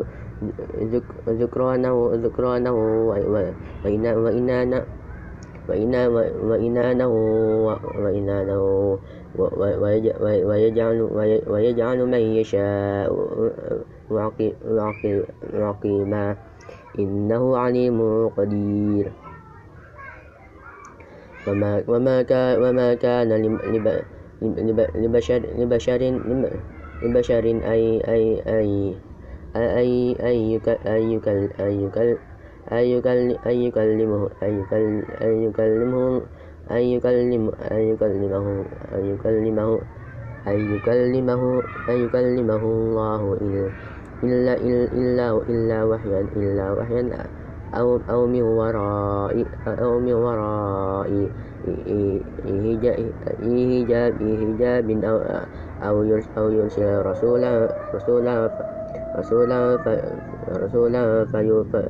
ذكرانا 1.28 1.90
ذكرانا 2.24 2.70
وإنانا 2.70 4.84
وإنانه 5.68 7.08
وإنانه 8.02 8.98
ويجعل, 10.46 11.08
ويجعل 11.46 12.06
من 12.06 12.14
يشاء 12.14 13.08
معقيما 15.54 16.36
إنه 16.98 17.56
عليم 17.56 18.28
قدير. 18.28 19.12
وما, 21.46 21.82
وما, 21.88 22.22
كان, 22.22 22.62
وما 22.62 22.94
كان 22.94 23.28
لبشر, 24.96 25.42
لبشر, 25.58 26.02
لبشر 27.02 27.44
أي 27.44 28.00
أي 28.08 28.42
أي 28.46 28.94
أي 29.56 30.16
أي 30.20 30.60
أي 30.86 31.90
أي 32.72 32.98
أن 33.46 33.56
يكلمه 33.62 34.30
أن 34.42 35.42
يكلمه 35.42 36.22
أن 36.70 36.76
يكلمه 36.76 37.52
أن 37.70 37.80
يكلمه 37.80 38.64
أن 38.94 39.04
يكلمه 39.14 39.80
أن 40.46 40.74
يكلمه 40.74 41.62
أن 41.88 41.94
يكلمه 42.04 42.62
الله 42.62 43.38
إلا 44.22 44.54
إلا 44.56 45.26
إلا 45.48 45.84
وحيا 45.84 46.20
إلا 46.36 46.72
وحيا 46.72 47.26
أو 47.74 48.00
أو 48.10 48.26
من 48.26 48.42
وراء 48.42 49.44
أو 49.66 50.00
من 50.00 50.12
وراء 50.12 51.28
إيجاب 53.42 55.04
أو 55.04 55.16
أو 55.82 56.02
أو 56.36 56.50
يرسل 56.52 57.06
رسولا 57.06 57.68
رسولا 57.94 58.50
رسولا 59.18 59.78
رسولا 60.50 61.24
فيوحي 61.24 61.84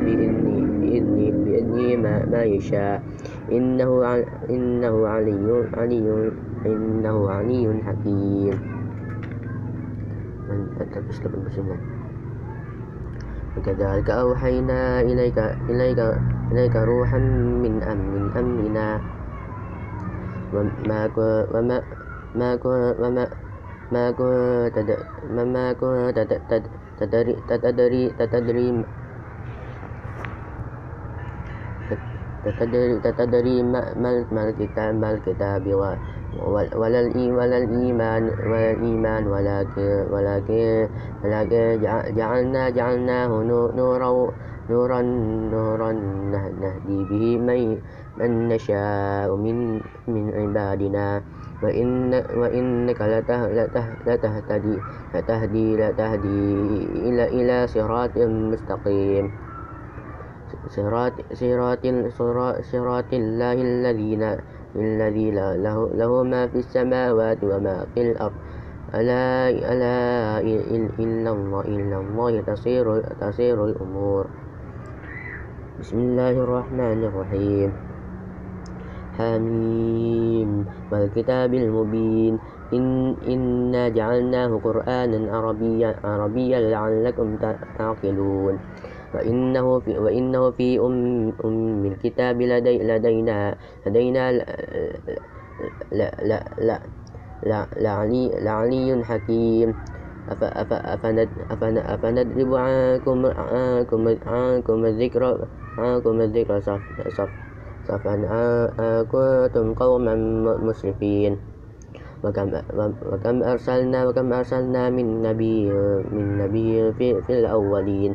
بإذنه 0.00 0.56
بإذنه 0.80 1.44
بإذنه 1.44 1.96
ما, 1.96 2.26
ما 2.26 2.42
يشاء. 2.42 3.02
إنه 3.52 3.88
إنه 4.50 5.06
علي 5.06 5.64
علي 5.74 6.30
إنه 6.66 7.30
علي 7.30 7.64
حكيم. 7.86 8.56
وكذلك 13.56 14.10
أوحينا 14.10 15.00
إليك 15.00 15.38
إليك 15.68 16.00
إليك 16.52 16.76
روحا 16.76 17.18
من 17.62 17.82
أم 17.82 17.98
من 18.14 18.24
أمرنا 18.36 18.88
وما 20.52 21.00
وما 21.54 21.78
ما 22.34 22.48
وما 23.00 23.24
ما 23.92 24.10
كنت 24.10 24.88
ما 25.36 25.72
كنت 25.72 26.18
تدري 26.98 27.36
تدري 27.48 28.02
تدري 28.18 28.84
تدري 32.58 33.00
تدري 33.18 33.56
ما 34.32 34.42
الكتاب 34.48 34.94
ما 34.94 35.08
الكتاب 35.12 35.64
ولا 36.76 37.00
الإيمان 37.00 38.22
ولا 38.48 38.70
الإيمان 38.72 39.22
ولكن 39.26 40.06
ولكن 40.10 40.88
ولكن 41.24 41.60
جعلنا 42.16 42.62
جعلناه 42.70 43.30
نورا 43.76 44.10
نورا 44.70 45.00
نورا 45.52 45.92
نهدي 46.62 46.98
به 47.10 47.24
من 48.18 48.48
نشاء 48.48 49.36
من 49.36 49.80
من 50.08 50.24
عبادنا. 50.34 51.22
وإن 51.62 52.14
وإنك 52.36 53.00
لتهتدي 54.06 54.76
لتهدي 55.14 55.66
لتهدي 55.76 56.42
إلى 57.06 57.24
إلى 57.28 57.66
صراط 57.66 58.18
مستقيم. 58.18 59.30
صراط 60.68 61.12
صراط 61.32 61.84
صراط 62.60 63.10
الله 63.12 63.52
الذين 63.52 64.22
الذي 64.76 65.30
له, 65.30 65.78
له 65.94 66.12
ما 66.22 66.46
في 66.48 66.58
السماوات 66.58 67.38
وما 67.44 67.86
في 67.94 68.00
الأرض. 68.10 68.36
ألا 68.94 69.48
ألا 69.48 70.40
إلا 71.00 71.30
الله 71.32 71.60
إلا 71.60 71.96
الله 72.00 72.32
تصير 72.40 73.00
تصير 73.20 73.64
الأمور. 73.64 74.24
بسم 75.80 75.98
الله 75.98 76.34
الرحمن 76.44 77.00
الرحيم. 77.04 77.91
حميم 79.18 80.50
والكتاب 80.92 81.54
المبين. 81.54 82.38
إن 82.72 83.16
إنا 83.28 83.88
جعلناه 83.88 84.60
قرآنا 84.64 85.18
عربيا 85.36 85.96
عربيا 86.04 86.58
لعلكم 86.60 87.28
تعقلون. 87.78 88.54
وإنه 89.14 89.66
في 89.78 89.98
وإنه 89.98 90.50
في 90.50 90.80
أم 90.80 91.32
أم 91.44 91.84
الكتاب 91.84 92.42
لدي 92.42 92.76
لدينا 92.80 93.54
لدينا 93.86 94.24
لا 95.92 96.08
لا 96.22 96.40
لا 96.58 96.78
لا 97.44 97.60
لعلي 97.76 98.24
لعلي 98.40 99.04
حكيم. 99.04 99.74
أفندرب 101.52 102.50
عنكم 102.54 103.26
عنكم 103.26 104.02
عنكم 104.26 104.84
الذكر 104.84 105.22
عنكم 105.78 106.20
الذكر 106.20 106.60
صف 106.60 106.80
صف 107.08 107.30
صفا 107.88 108.14
كنتم 109.10 109.74
قوما 109.74 110.14
مسرفين. 110.62 111.36
وكم, 112.22 112.48
وكم 113.12 113.36
أرسلنا 113.42 114.06
وكم 114.06 114.32
أرسلنا 114.32 114.90
من 114.94 115.22
نبي 115.26 115.74
من 116.14 116.38
نبي 116.38 116.92
في, 116.94 117.18
في 117.26 117.32
الأولين. 117.42 118.14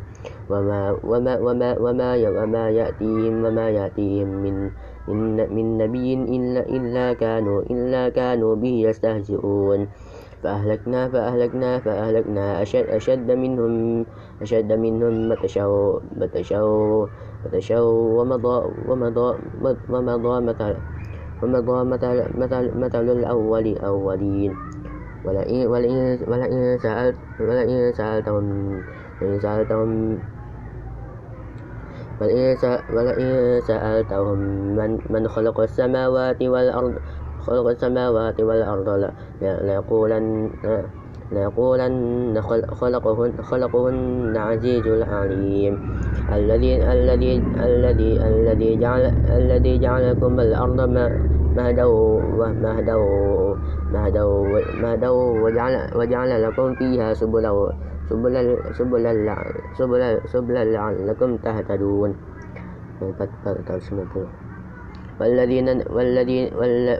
وما 0.49 0.95
وما 1.03 1.33
وما 1.43 1.69
وما 1.79 2.09
وما 2.15 2.63
يأتيهم 2.69 3.35
وما 3.45 3.67
يأتيهم 3.69 4.27
من 4.27 4.55
من, 5.07 5.35
من 5.55 5.77
نبي 5.77 6.13
إلا 6.13 6.61
إلا 6.71 7.05
كانوا 7.13 7.61
إلا 7.67 8.09
كانوا 8.09 8.55
به 8.55 8.75
يستهزئون. 8.87 9.87
فأهلكنا 10.43 11.09
فأهلكنا 11.09 11.79
فأهلكنا. 11.79 12.61
أشد, 12.61 12.85
أشد 12.87 13.27
منهم 13.31 14.05
أشد 14.41 14.71
منهم 14.71 15.29
بطشوا 15.29 15.99
بطشوا 16.15 17.07
بطشوا 17.47 18.21
ومضى 18.21 18.57
ومضى 18.87 19.27
ومضى 19.89 20.35
مثل 20.45 20.73
ومضى 21.43 21.77
مثل 21.83 22.15
مثل 22.37 22.63
مثل 22.77 23.05
الأول 23.09 23.77
أولين. 23.77 24.53
ولئن 25.25 25.67
ولئن 25.67 26.19
ولئن 26.27 26.77
سألت 26.79 27.15
ولئن 27.39 27.93
سألتهم 27.93 28.45
ولئن 29.21 29.39
سألتهم 29.39 30.19
ولئن 32.93 33.61
سألتهم 33.61 34.37
من 34.75 34.99
من 35.09 35.27
خلق 35.27 35.59
السماوات 35.59 36.41
والأرض 36.43 36.93
خلق 37.41 37.67
السماوات 37.67 38.41
والأرض 38.41 39.11
ليقولن 39.41 40.51
ليقولن 41.31 42.41
خلقهن 42.71 43.31
خلقهن 43.41 44.37
عزيز 44.37 44.87
العليم. 44.87 45.73
الذي 46.33 46.91
الذي 46.91 47.33
الذي 47.59 48.11
الذي 48.21 48.75
جعل 48.79 49.03
الذي 49.29 49.73
جعلكم 49.79 50.39
الأرض 50.39 50.79
مهدا 51.57 51.85
ومهدا 51.85 52.95
مهدا 53.93 54.23
مهدا 54.81 55.09
وجعل 55.43 55.73
وجعل 55.95 56.43
لكم 56.43 56.75
فيها 56.75 57.13
سبلا 57.13 57.51
سبل 58.09 58.57
سبل 58.71 59.05
سبل 59.77 60.01
سبل 60.25 60.73
لعلكم 60.73 61.37
تهتدون. 61.37 62.11
والذين 65.19 65.67
والذي 65.89 66.41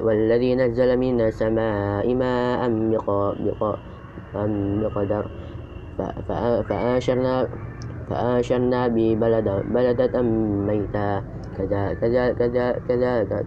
والذي 0.01 0.55
نزل 0.55 0.97
من 0.97 1.21
السماء 1.21 2.15
ماء 2.15 2.61
بقدر 4.35 5.23
فأنشرنا 6.69 7.47
فأنشرنا 8.09 8.87
ببلد 8.87 9.47
بلدة 9.73 10.21
ميتا. 10.67 11.23
كذلك 11.57 11.99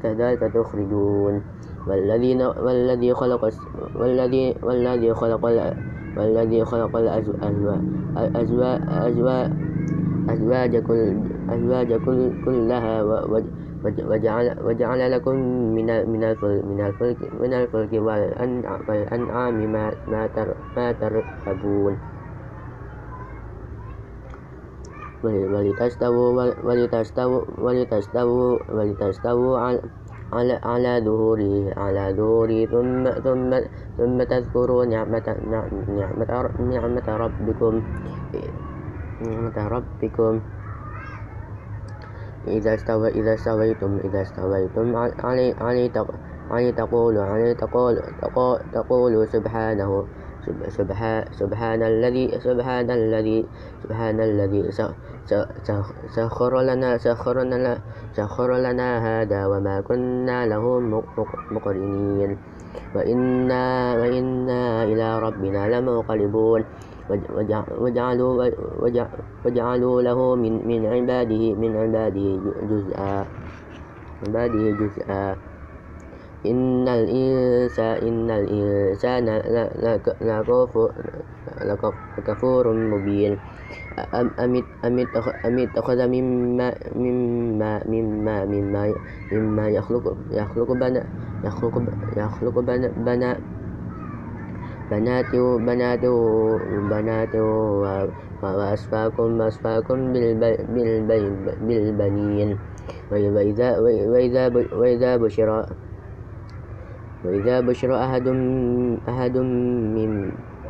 كذلك 0.03 0.53
تخرجون. 0.55 1.43
والذين 1.87 2.43
والذي 2.43 3.15
خلق 3.15 3.53
والذي 3.97 4.57
والذي 4.63 5.15
خلق 5.15 5.45
والذي 6.17 6.65
خلق 6.65 6.97
الأزواج 6.97 7.81
أزواج 8.17 9.51
أزواج 10.29 10.77
كل 12.05 12.45
كلها 12.45 13.03
وجعل 14.65 15.11
لكم 15.13 15.35
من 15.75 15.87
من 16.11 16.25
الفلك 16.81 17.21
من 17.41 17.53
الفلك 17.53 17.93
والأنعام 18.89 19.73
ما 19.73 19.93
ما 20.77 20.93
تركبون 20.93 21.99
ولتستووا 25.25 26.31
ولتستووا 26.65 27.43
ولتستووا 27.59 28.59
ولتستووا 28.73 29.59
على 30.33 30.53
على 30.63 31.03
ظهوره 31.05 31.75
على 31.77 32.15
ظهوره 32.17 32.65
ثم 32.67 33.11
ثم 33.11 33.51
ثم 33.99 34.23
تذكروا 34.23 34.85
نعمة 34.85 35.37
نعمة 35.51 36.31
نعمة 36.59 37.09
ربكم 37.17 37.83
نعمة 39.21 39.69
ربكم 39.69 40.41
إذا 42.49 42.75
استوى 42.75 43.09
إذا 43.09 43.35
استويتم 43.35 44.01
إذا 44.05 44.23
استويتم 44.23 44.97
علي 44.97 45.55
علي 45.61 45.91
علي 46.51 46.73
تقول 46.73 47.19
علي 47.19 47.55
تقول 47.55 48.03
تقول 48.73 49.29
سبحانه. 49.29 50.05
سبحان 50.69 51.25
سبحان 51.37 51.83
الذي 51.83 52.41
سبحان 52.41 52.91
الذي 52.91 53.47
سبحان 53.85 54.21
الذي 54.21 54.73
سخر 56.17 56.53
لنا 56.61 56.99
سخر 56.99 57.37
لنا 57.43 57.79
سخر 58.17 58.51
لنا 58.57 58.89
هذا 59.05 59.41
وما 59.47 59.81
كنا 59.81 60.47
له 60.47 60.65
مقرنين. 61.51 62.39
وإنا 62.95 63.95
وإنا 64.01 64.85
إلى 64.85 65.19
ربنا 65.19 65.81
لمنقلبون 65.81 66.65
وجعلوا 67.81 68.33
وجعلوا 69.45 70.03
له 70.03 70.19
من 70.37 70.53
من 70.69 70.81
عباده 70.87 71.43
من 71.55 71.77
عباده 71.77 72.27
جزءا. 72.71 73.27
عباده 74.27 74.65
جزءا. 74.81 75.37
إن 76.47 76.89
الإنسان 76.89 77.97
إن 78.09 78.29
الإنسان 78.31 79.25
لكفور 82.19 82.65
مبين. 82.73 83.33
أم 84.15 84.97
اتخذ 85.59 85.99
مما 86.09 86.69
مما 86.97 87.73
مما 87.89 88.37
مما 88.45 88.83
مما 89.33 89.65
يخلق 89.69 90.05
يخلق 90.31 90.71
بنا 90.73 91.03
يخلق 91.45 91.75
يخلق 92.17 92.57
بنا 92.59 92.89
بنا 92.97 93.31
بنات 94.91 95.33
بنات 95.67 96.05
بنات 96.91 97.35
وأسفاكم 98.43 99.43
أسفاكم 99.43 99.99
بالبنين. 101.67 102.51
وإذا 103.11 103.79
وإذا 103.79 104.43
وإذا 104.73 105.17
بشر 105.17 105.49
وإذا 107.25 107.61
بشر 107.61 107.91
أحد 107.95 108.27
أحد 109.09 109.37
من 109.97 110.11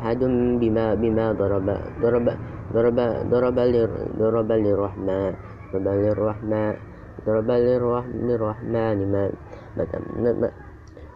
أحد 0.01 0.21
بما 0.59 0.85
بما 0.95 1.25
ضرب 1.31 1.67
ضرب 2.01 2.27
ضرب 2.73 2.97
ضرب 3.29 3.57
ضرب 4.19 4.49
للرحمن 4.51 5.31
ضرب 5.73 5.87
للرحمن 5.87 6.73
ضرب 7.25 7.49
للرحمن 8.25 8.97
ما 9.11 10.49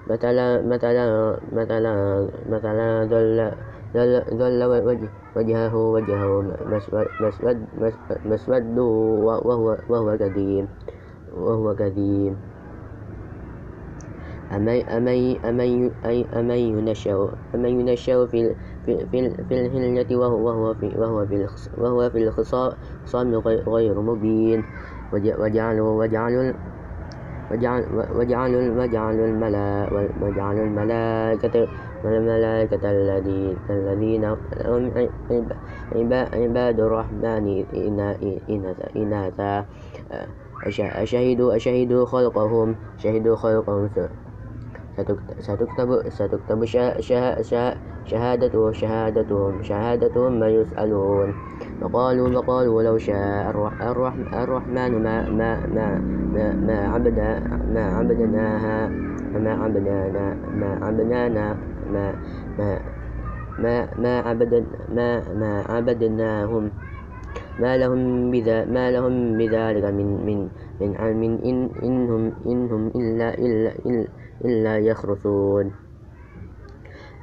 مثلا 0.10 0.62
مثلا 0.62 1.38
مثلا 1.54 1.94
مثلا 2.50 3.06
ذل 3.06 3.52
ذل 3.96 4.62
وجهه 5.36 5.76
وجهه 5.76 6.32
مسود 7.20 7.58
مسود 8.26 8.78
وهو 8.78 9.78
وهو 9.90 10.18
كذيب 10.18 10.68
وهو 11.34 11.76
كذيب 11.76 12.36
أمن 14.52 14.86
ينشأ 17.66 18.26
في 18.26 18.56
في 18.86 19.06
في 19.50 19.54
الهلية 19.66 20.16
وهو 20.16 20.74
في 20.74 20.88
وهو 20.98 21.26
في 21.26 21.48
وهو 21.78 22.10
في 22.10 22.18
الخصام 22.24 23.36
غير 23.68 24.02
مبين. 24.02 24.64
وجعلوا 25.14 25.90
وجعلوا 26.04 26.54
وجعلوا 27.52 28.04
وجعلوا 28.16 28.84
وجعلوا 30.22 30.66
الملائكة 30.66 31.68
والملائكة 32.04 32.92
الذين 33.70 34.26
هم 34.66 34.92
عباد 36.34 36.80
الرحمن 36.80 37.66
إناثا. 38.96 39.66
أشهدوا 41.04 41.56
أشهدوا 41.56 42.06
خلقهم 42.06 42.76
شهدوا 42.98 43.36
خلقهم 43.36 43.90
ستكتب 44.96 46.10
ستكتب 46.10 46.66
شهادته 48.06 48.72
شهادتهم 48.72 49.62
شهادتهم 49.62 50.40
ما 50.40 50.48
يسألون. 50.50 51.34
وقالوا 51.82 52.30
وقالوا 52.30 52.84
لو 52.84 52.98
شاء 52.98 53.50
الرحمن 54.32 55.04
ما 55.04 55.30
ما 55.30 55.68
ما 55.68 55.88
ما, 56.34 56.54
ما 56.54 56.78
عبد 56.94 57.20
ما 57.74 57.84
عبدناها 57.98 58.88
ما 59.36 59.52
عبدنا 59.54 60.36
ما 60.60 60.70
عبدنا 60.82 61.30
ما 61.30 62.06
ما 62.58 62.80
ما 63.60 63.88
ما 63.98 64.20
عبد 64.20 64.66
ما 64.96 65.10
ما 65.34 65.64
عبدناهم. 65.70 66.72
ما 67.60 67.78
لهم 67.78 68.32
بذا 68.32 68.66
ما 68.66 68.92
لهم 68.92 69.38
بذلك 69.38 69.84
من 69.84 70.08
من 70.26 70.40
من 70.82 70.96
علم 70.96 71.24
إن 71.24 71.70
إنهم 71.84 72.24
إنهم 72.46 72.88
إلا 72.88 73.28
إلا 73.40 73.72
إلا 73.72 73.72
إلا 73.86 74.25
يخرصون. 74.80 75.72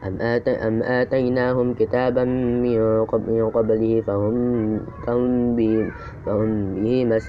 أم, 0.07 0.19
آت 0.21 0.49
أم 0.49 0.83
آتيناهم 0.83 1.75
كتابا 1.75 2.25
من 2.25 3.51
قبله 3.51 4.01
فهم 4.01 4.37
فهم 5.07 5.57
به 5.57 5.91
فهم 6.27 6.75
به 6.75 7.21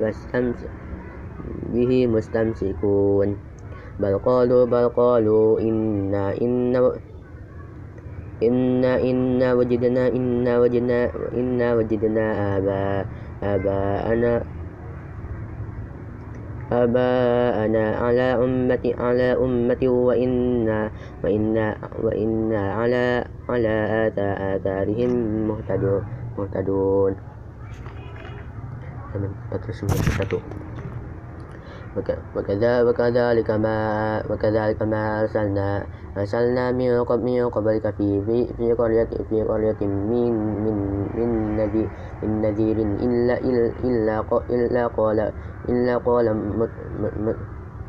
فاستمسك 0.00 0.70
به 1.72 2.06
مستمسكون. 2.06 3.28
بل 4.00 4.18
قالوا 4.18 4.64
بل 4.66 4.88
قالوا 4.88 5.60
إنا 5.60 6.34
إن 6.40 6.76
إنا 8.42 8.92
إنا 9.00 9.54
وجدنا 9.54 10.08
إنا 10.08 10.52
وجدنا 10.58 11.00
إنا 11.34 11.74
وجدنا 11.74 12.24
آباء 12.58 13.06
آباءنا 13.42 14.32
آباءنا 16.72 17.84
على 17.96 18.26
أمة 18.44 18.84
على 18.98 19.28
أمة 19.36 19.82
وإنا 19.88 20.80
وإنا 21.24 21.66
وإنا 22.02 22.62
على 22.72 23.24
على 23.48 23.74
آثارهم 24.56 25.12
مهتدون 25.48 26.02
مهتدون. 26.38 27.14
وكذلك 31.96 33.50
ما 33.50 33.76
وكذلك 34.30 34.82
ما 34.82 35.20
أرسلنا 35.20 35.86
أرسلنا 36.16 36.72
من 36.72 37.04
قبلك 37.50 37.94
في 37.96 38.24
في 38.26 38.54
في 38.56 38.72
قرية 38.72 39.08
في 39.28 39.42
قرية 39.42 39.80
من 39.80 40.32
من 40.64 40.76
من 41.14 41.56
نذير 41.56 41.88
من 42.22 42.40
نذير 42.42 42.76
إلا 42.76 43.34
إلا 43.38 44.20
إلا 44.50 44.86
قال 44.86 45.32
إلا 45.68 45.98
قال 45.98 46.26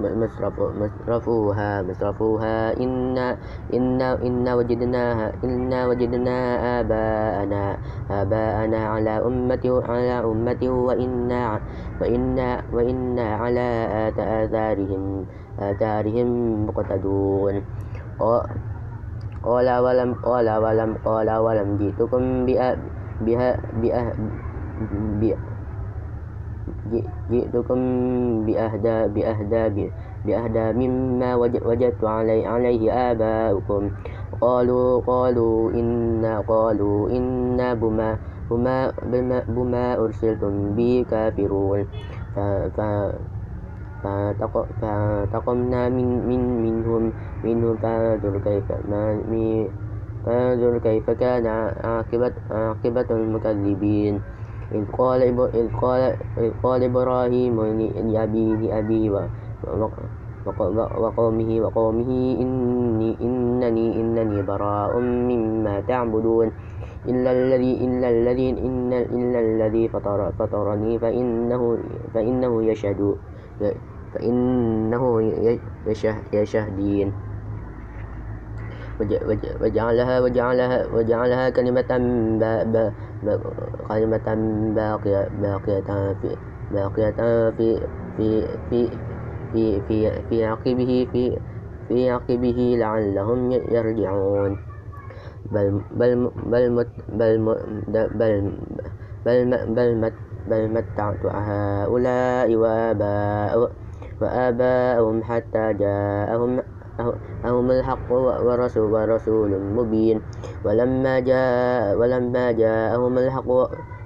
مصرفوها 0.01 1.81
مصرفوها 1.81 2.77
إنا 2.77 3.37
إنا 3.73 4.07
إنا 4.21 4.51
وجدناها 4.55 5.27
إنا 5.43 5.79
وجدنا 5.87 6.37
آباءنا 6.79 7.63
آباءنا 8.11 8.79
على 8.87 9.13
أمة 9.21 9.65
على 9.89 10.15
أمة 10.25 10.61
وإنا 10.63 11.59
وإنا 12.01 12.49
وإنا 12.73 13.27
على 13.35 13.69
آثارهم 14.17 15.25
آثارهم 15.59 16.29
مقتدون. 16.65 17.55
قال 19.43 19.69
ولم 19.79 20.13
قال 20.23 20.47
ولم 20.49 20.91
قال 21.05 21.29
ولم 21.31 21.77
جئتكم 21.77 22.45
بها 22.45 22.77
بها 23.21 23.59
بها 23.83 24.13
جئتكم 27.31 27.79
بأهدى 28.45 28.97
بأهدى 29.13 29.63
بأهدى 30.25 30.65
مما 30.79 31.35
وجدت 31.35 32.03
علي 32.03 32.45
عليه 32.45 32.81
آباؤكم. 33.11 33.81
قالوا 34.41 35.01
قالوا 35.01 35.71
إنا 35.71 36.39
قالوا 36.47 37.09
إنا 37.09 37.73
بما 37.73 38.17
بما 38.49 38.91
بما, 39.11 39.37
بما 39.47 39.85
أرسلتم 39.97 40.75
به 40.75 41.05
كافرون. 41.09 41.85
فانتقمنا 44.03 45.81
من 45.89 46.07
من 46.27 46.41
منهم 46.63 47.03
منهم 47.43 47.75
فانظر 47.77 48.33
كيف 48.43 48.67
ما 48.89 49.03
فانظر 50.25 50.73
كيف 50.79 51.09
كان 51.09 51.45
عاقبة 51.83 52.33
عاقبة 52.51 53.07
المكذبين. 53.11 54.15
إذ 54.73 54.85
قال 54.97 55.21
إذ 55.53 55.67
قال 55.81 56.01
إذ 56.37 56.51
قال 56.63 56.83
إبراهيم 56.83 57.61
لأبيه 58.09 58.55
لأبيه 58.55 59.29
وقومه 60.97 61.61
وقومه 61.61 62.11
إني 62.41 63.17
إنني 63.21 63.85
إنني 64.01 64.41
براء 64.41 64.99
مما 64.99 65.81
تعبدون. 65.87 66.51
إلا 67.03 67.31
الذي 67.31 67.85
إلا 67.85 68.07
الذي 68.09 68.49
إن 68.49 68.93
إلا 68.93 69.39
الذي 69.39 69.87
فطر 69.87 70.31
فطرني 70.39 70.99
فإنه 70.99 71.77
فإنه 72.13 72.63
يشهد 72.63 73.15
فإنه 74.13 75.03
يشهدين. 76.33 77.13
وجعلها 79.61 80.19
وجعلها 80.19 80.87
وجعلها 80.87 81.49
كلمة 81.49 81.91
كلمة 83.87 84.27
باقية 84.75 85.29
باقية 85.31 86.13
في 86.21 86.35
باقية 86.71 87.11
في 87.57 87.87
في 88.17 88.47
في 88.69 88.99
في 89.51 89.81
في 89.87 90.21
في 90.29 90.45
عقبه 90.45 91.07
في 91.11 91.37
في 91.87 92.09
عقبه 92.09 92.75
لعلهم 92.79 93.51
يرجعون. 93.51 94.57
بل 95.51 95.81
بل 95.91 96.31
بل 96.45 96.71
مت 96.71 96.89
بل 97.09 97.37
بل 97.87 98.07
بل 98.15 98.51
بل 99.25 99.65
بل 99.75 99.95
مت 99.95 100.13
بل 100.47 100.69
متعت 100.69 101.25
هؤلاء 101.25 102.55
وآباء 102.55 103.71
وآباءهم 104.21 105.23
حتى 105.23 105.73
جاءهم 105.73 106.61
أهم 107.45 107.67
الحق 107.71 108.07
ورسول, 108.11 108.87
ورسول 108.93 109.51
مبين. 109.59 110.21
ولما 110.65 111.19
جاء 111.19 111.97
ولما 111.97 112.51
جاءهم 112.51 113.17
الحق 113.17 113.49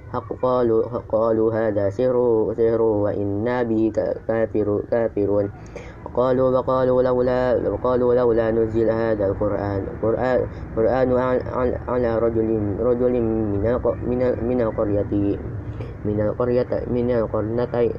حق 0.08 0.28
قالوا 0.42 0.82
قالوا 1.08 1.48
هذا 1.54 1.90
سحر 1.90 2.16
سحر 2.56 2.80
وإنا 2.82 3.62
به 3.62 3.92
كافر 4.28 4.68
كافرون. 4.90 5.46
وقالوا 6.04 6.48
وقالوا 6.58 7.02
لولا 7.02 7.68
وقالوا 7.68 8.14
لولا 8.14 8.46
نزل 8.50 8.88
هذا 8.90 9.24
القرآن. 9.26 9.82
قرآن 10.02 10.38
قرآن 10.76 11.08
على 11.88 12.10
رجل 12.18 12.48
رجل 12.80 13.14
من 13.22 13.60
من 14.08 14.20
من 14.48 14.58
القريتين 14.60 15.38
من 16.04 16.18
القرية 16.20 16.70
من 16.90 17.10
القرنتين 17.10 17.92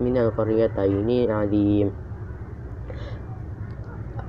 من 0.00 0.16
القريتين 0.16 1.30
عظيم. 1.30 2.09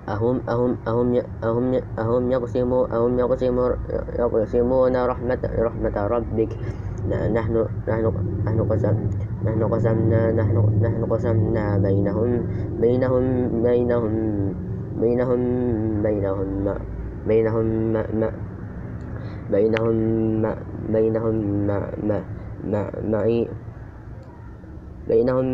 أهم 0.10 0.43
أهم 0.49 0.78
أهم 0.88 1.22
أهم 1.43 1.82
أهم 1.99 2.32
يقسمون 2.32 2.91
أهم 2.91 3.20
يقسمون 3.20 3.76
يقسمون 4.20 4.95
رحمة 5.06 5.39
رحمة 5.43 5.95
ربك. 5.97 6.52
نحن 7.06 7.66
نحن 7.88 8.12
نحن 8.47 8.62
قسم 8.64 8.95
نحن 9.45 9.64
قسمنا 9.64 10.32
نحن 10.32 10.58
نحن 10.82 11.06
قسمنا 11.06 11.78
بينهم 11.78 12.43
بينهم 12.80 13.26
بينهم 13.64 14.14
بينهم 15.02 15.41
بينهم 16.04 16.49
بينهم 17.26 17.66
ما 17.93 18.32
بينهم 19.49 19.95
ما 20.41 20.56
بينهم 20.89 21.36
ما 21.68 21.78
ما 22.04 22.24
ما 22.64 22.82
معي 23.04 23.49
بينهم 25.08 25.45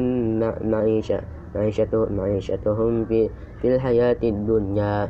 معيشة 0.71 1.21
معيشتهم 1.55 2.13
معيشتهم 2.13 3.05
في 3.05 3.29
في 3.61 3.75
الحياة 3.75 4.17
الدنيا 4.23 5.09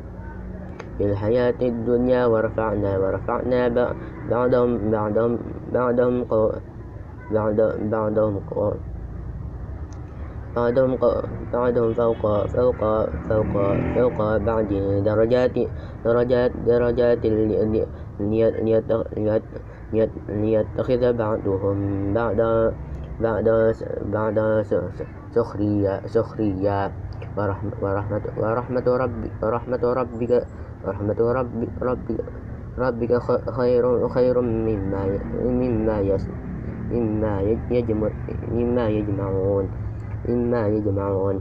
في 0.97 1.03
الحياة 1.05 1.55
الدنيا 1.61 2.25
ورفعنا 2.25 2.97
ورفعنا 2.97 3.93
بعضهم 4.29 4.91
بعضهم 4.91 5.39
بعضهم 5.73 6.25
بعض 7.31 7.55
بعضهم 7.91 8.41
بعضهم 10.55 10.97
بعضهم 11.53 11.93
فوق 11.93 12.23
فوق 12.47 12.81
فوق 13.29 13.53
فوق 13.95 14.37
بعض 14.37 14.67
درجات 15.05 15.55
درجات 16.05 16.51
درجات 16.67 17.25
ليتخذ 20.29 21.13
بعضهم 21.13 21.77
بعض 22.13 22.39
بعد 23.19 23.47
بعد 24.01 24.37
سخرية 25.35 26.01
سخرية. 26.05 26.91
ورحمة 27.37 27.73
ورحمة 27.81 28.21
ورحمة 28.37 28.87
ربك 28.87 29.31
ورحمة 29.43 29.83
ربك 29.83 30.33
ورحمة 30.83 31.19
ربك 31.21 31.69
ربك 31.81 32.19
ربك 32.77 33.11
خير 33.57 33.83
خير 34.09 34.35
مما 34.41 35.01
مما 35.45 35.97
يس 35.99 36.25
مما 36.91 37.33
يجمع 37.69 38.09
مما 38.49 38.85
يجمعون 38.89 39.65
مما 40.29 40.61
يجمعون. 40.67 41.37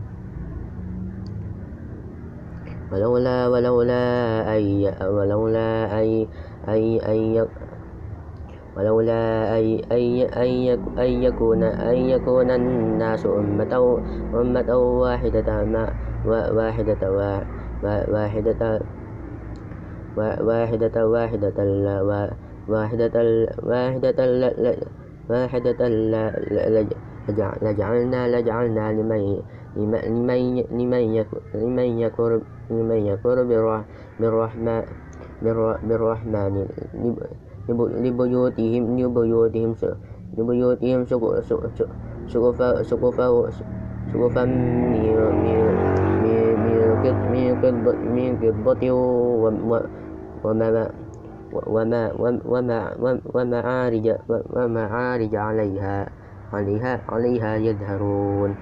ولولا 2.92 3.49
ولولا 3.49 4.05
أي 4.53 4.94
ولولا 5.01 5.99
أي 5.99 6.28
أي 6.68 7.01
أي 7.09 7.47
ولولا 8.76 9.56
أن 9.56 11.08
يكون 11.22 11.62
أن 11.62 11.96
يكون 11.96 12.50
الناس 12.50 13.26
أمة 13.26 14.00
أمة 14.34 14.76
واحدة 14.76 15.64
ما 15.64 15.92
واحدة 16.26 17.02
واحدة 17.10 18.80
واحدة 20.16 21.04
واحدة 21.06 21.06
واحدة 22.68 23.16
واحدة 23.62 24.18
واحدة 25.28 25.88
لجعلنا 27.62 28.20
لجعلنا 28.28 28.92
لمن 28.92 29.40
لمن 29.76 30.64
لمن 30.70 31.24
لمن 31.54 32.98
يكفر 33.06 33.42
بالرحمن 34.20 34.82
بالرحمن. 35.42 36.66
لبيوتهم 37.68 38.82
لبيوتهم 38.98 39.74
لبيوتهم 40.38 41.04
سقفا 41.04 42.82
سقفا 42.82 43.50
سقفا 44.12 44.44
من 48.16 48.36
ومعارج 53.34 54.06
ومعارج 54.54 55.34
عليها 55.36 56.08
عليها 56.52 57.00
عليها 57.08 57.56
يظهرون 57.56 58.54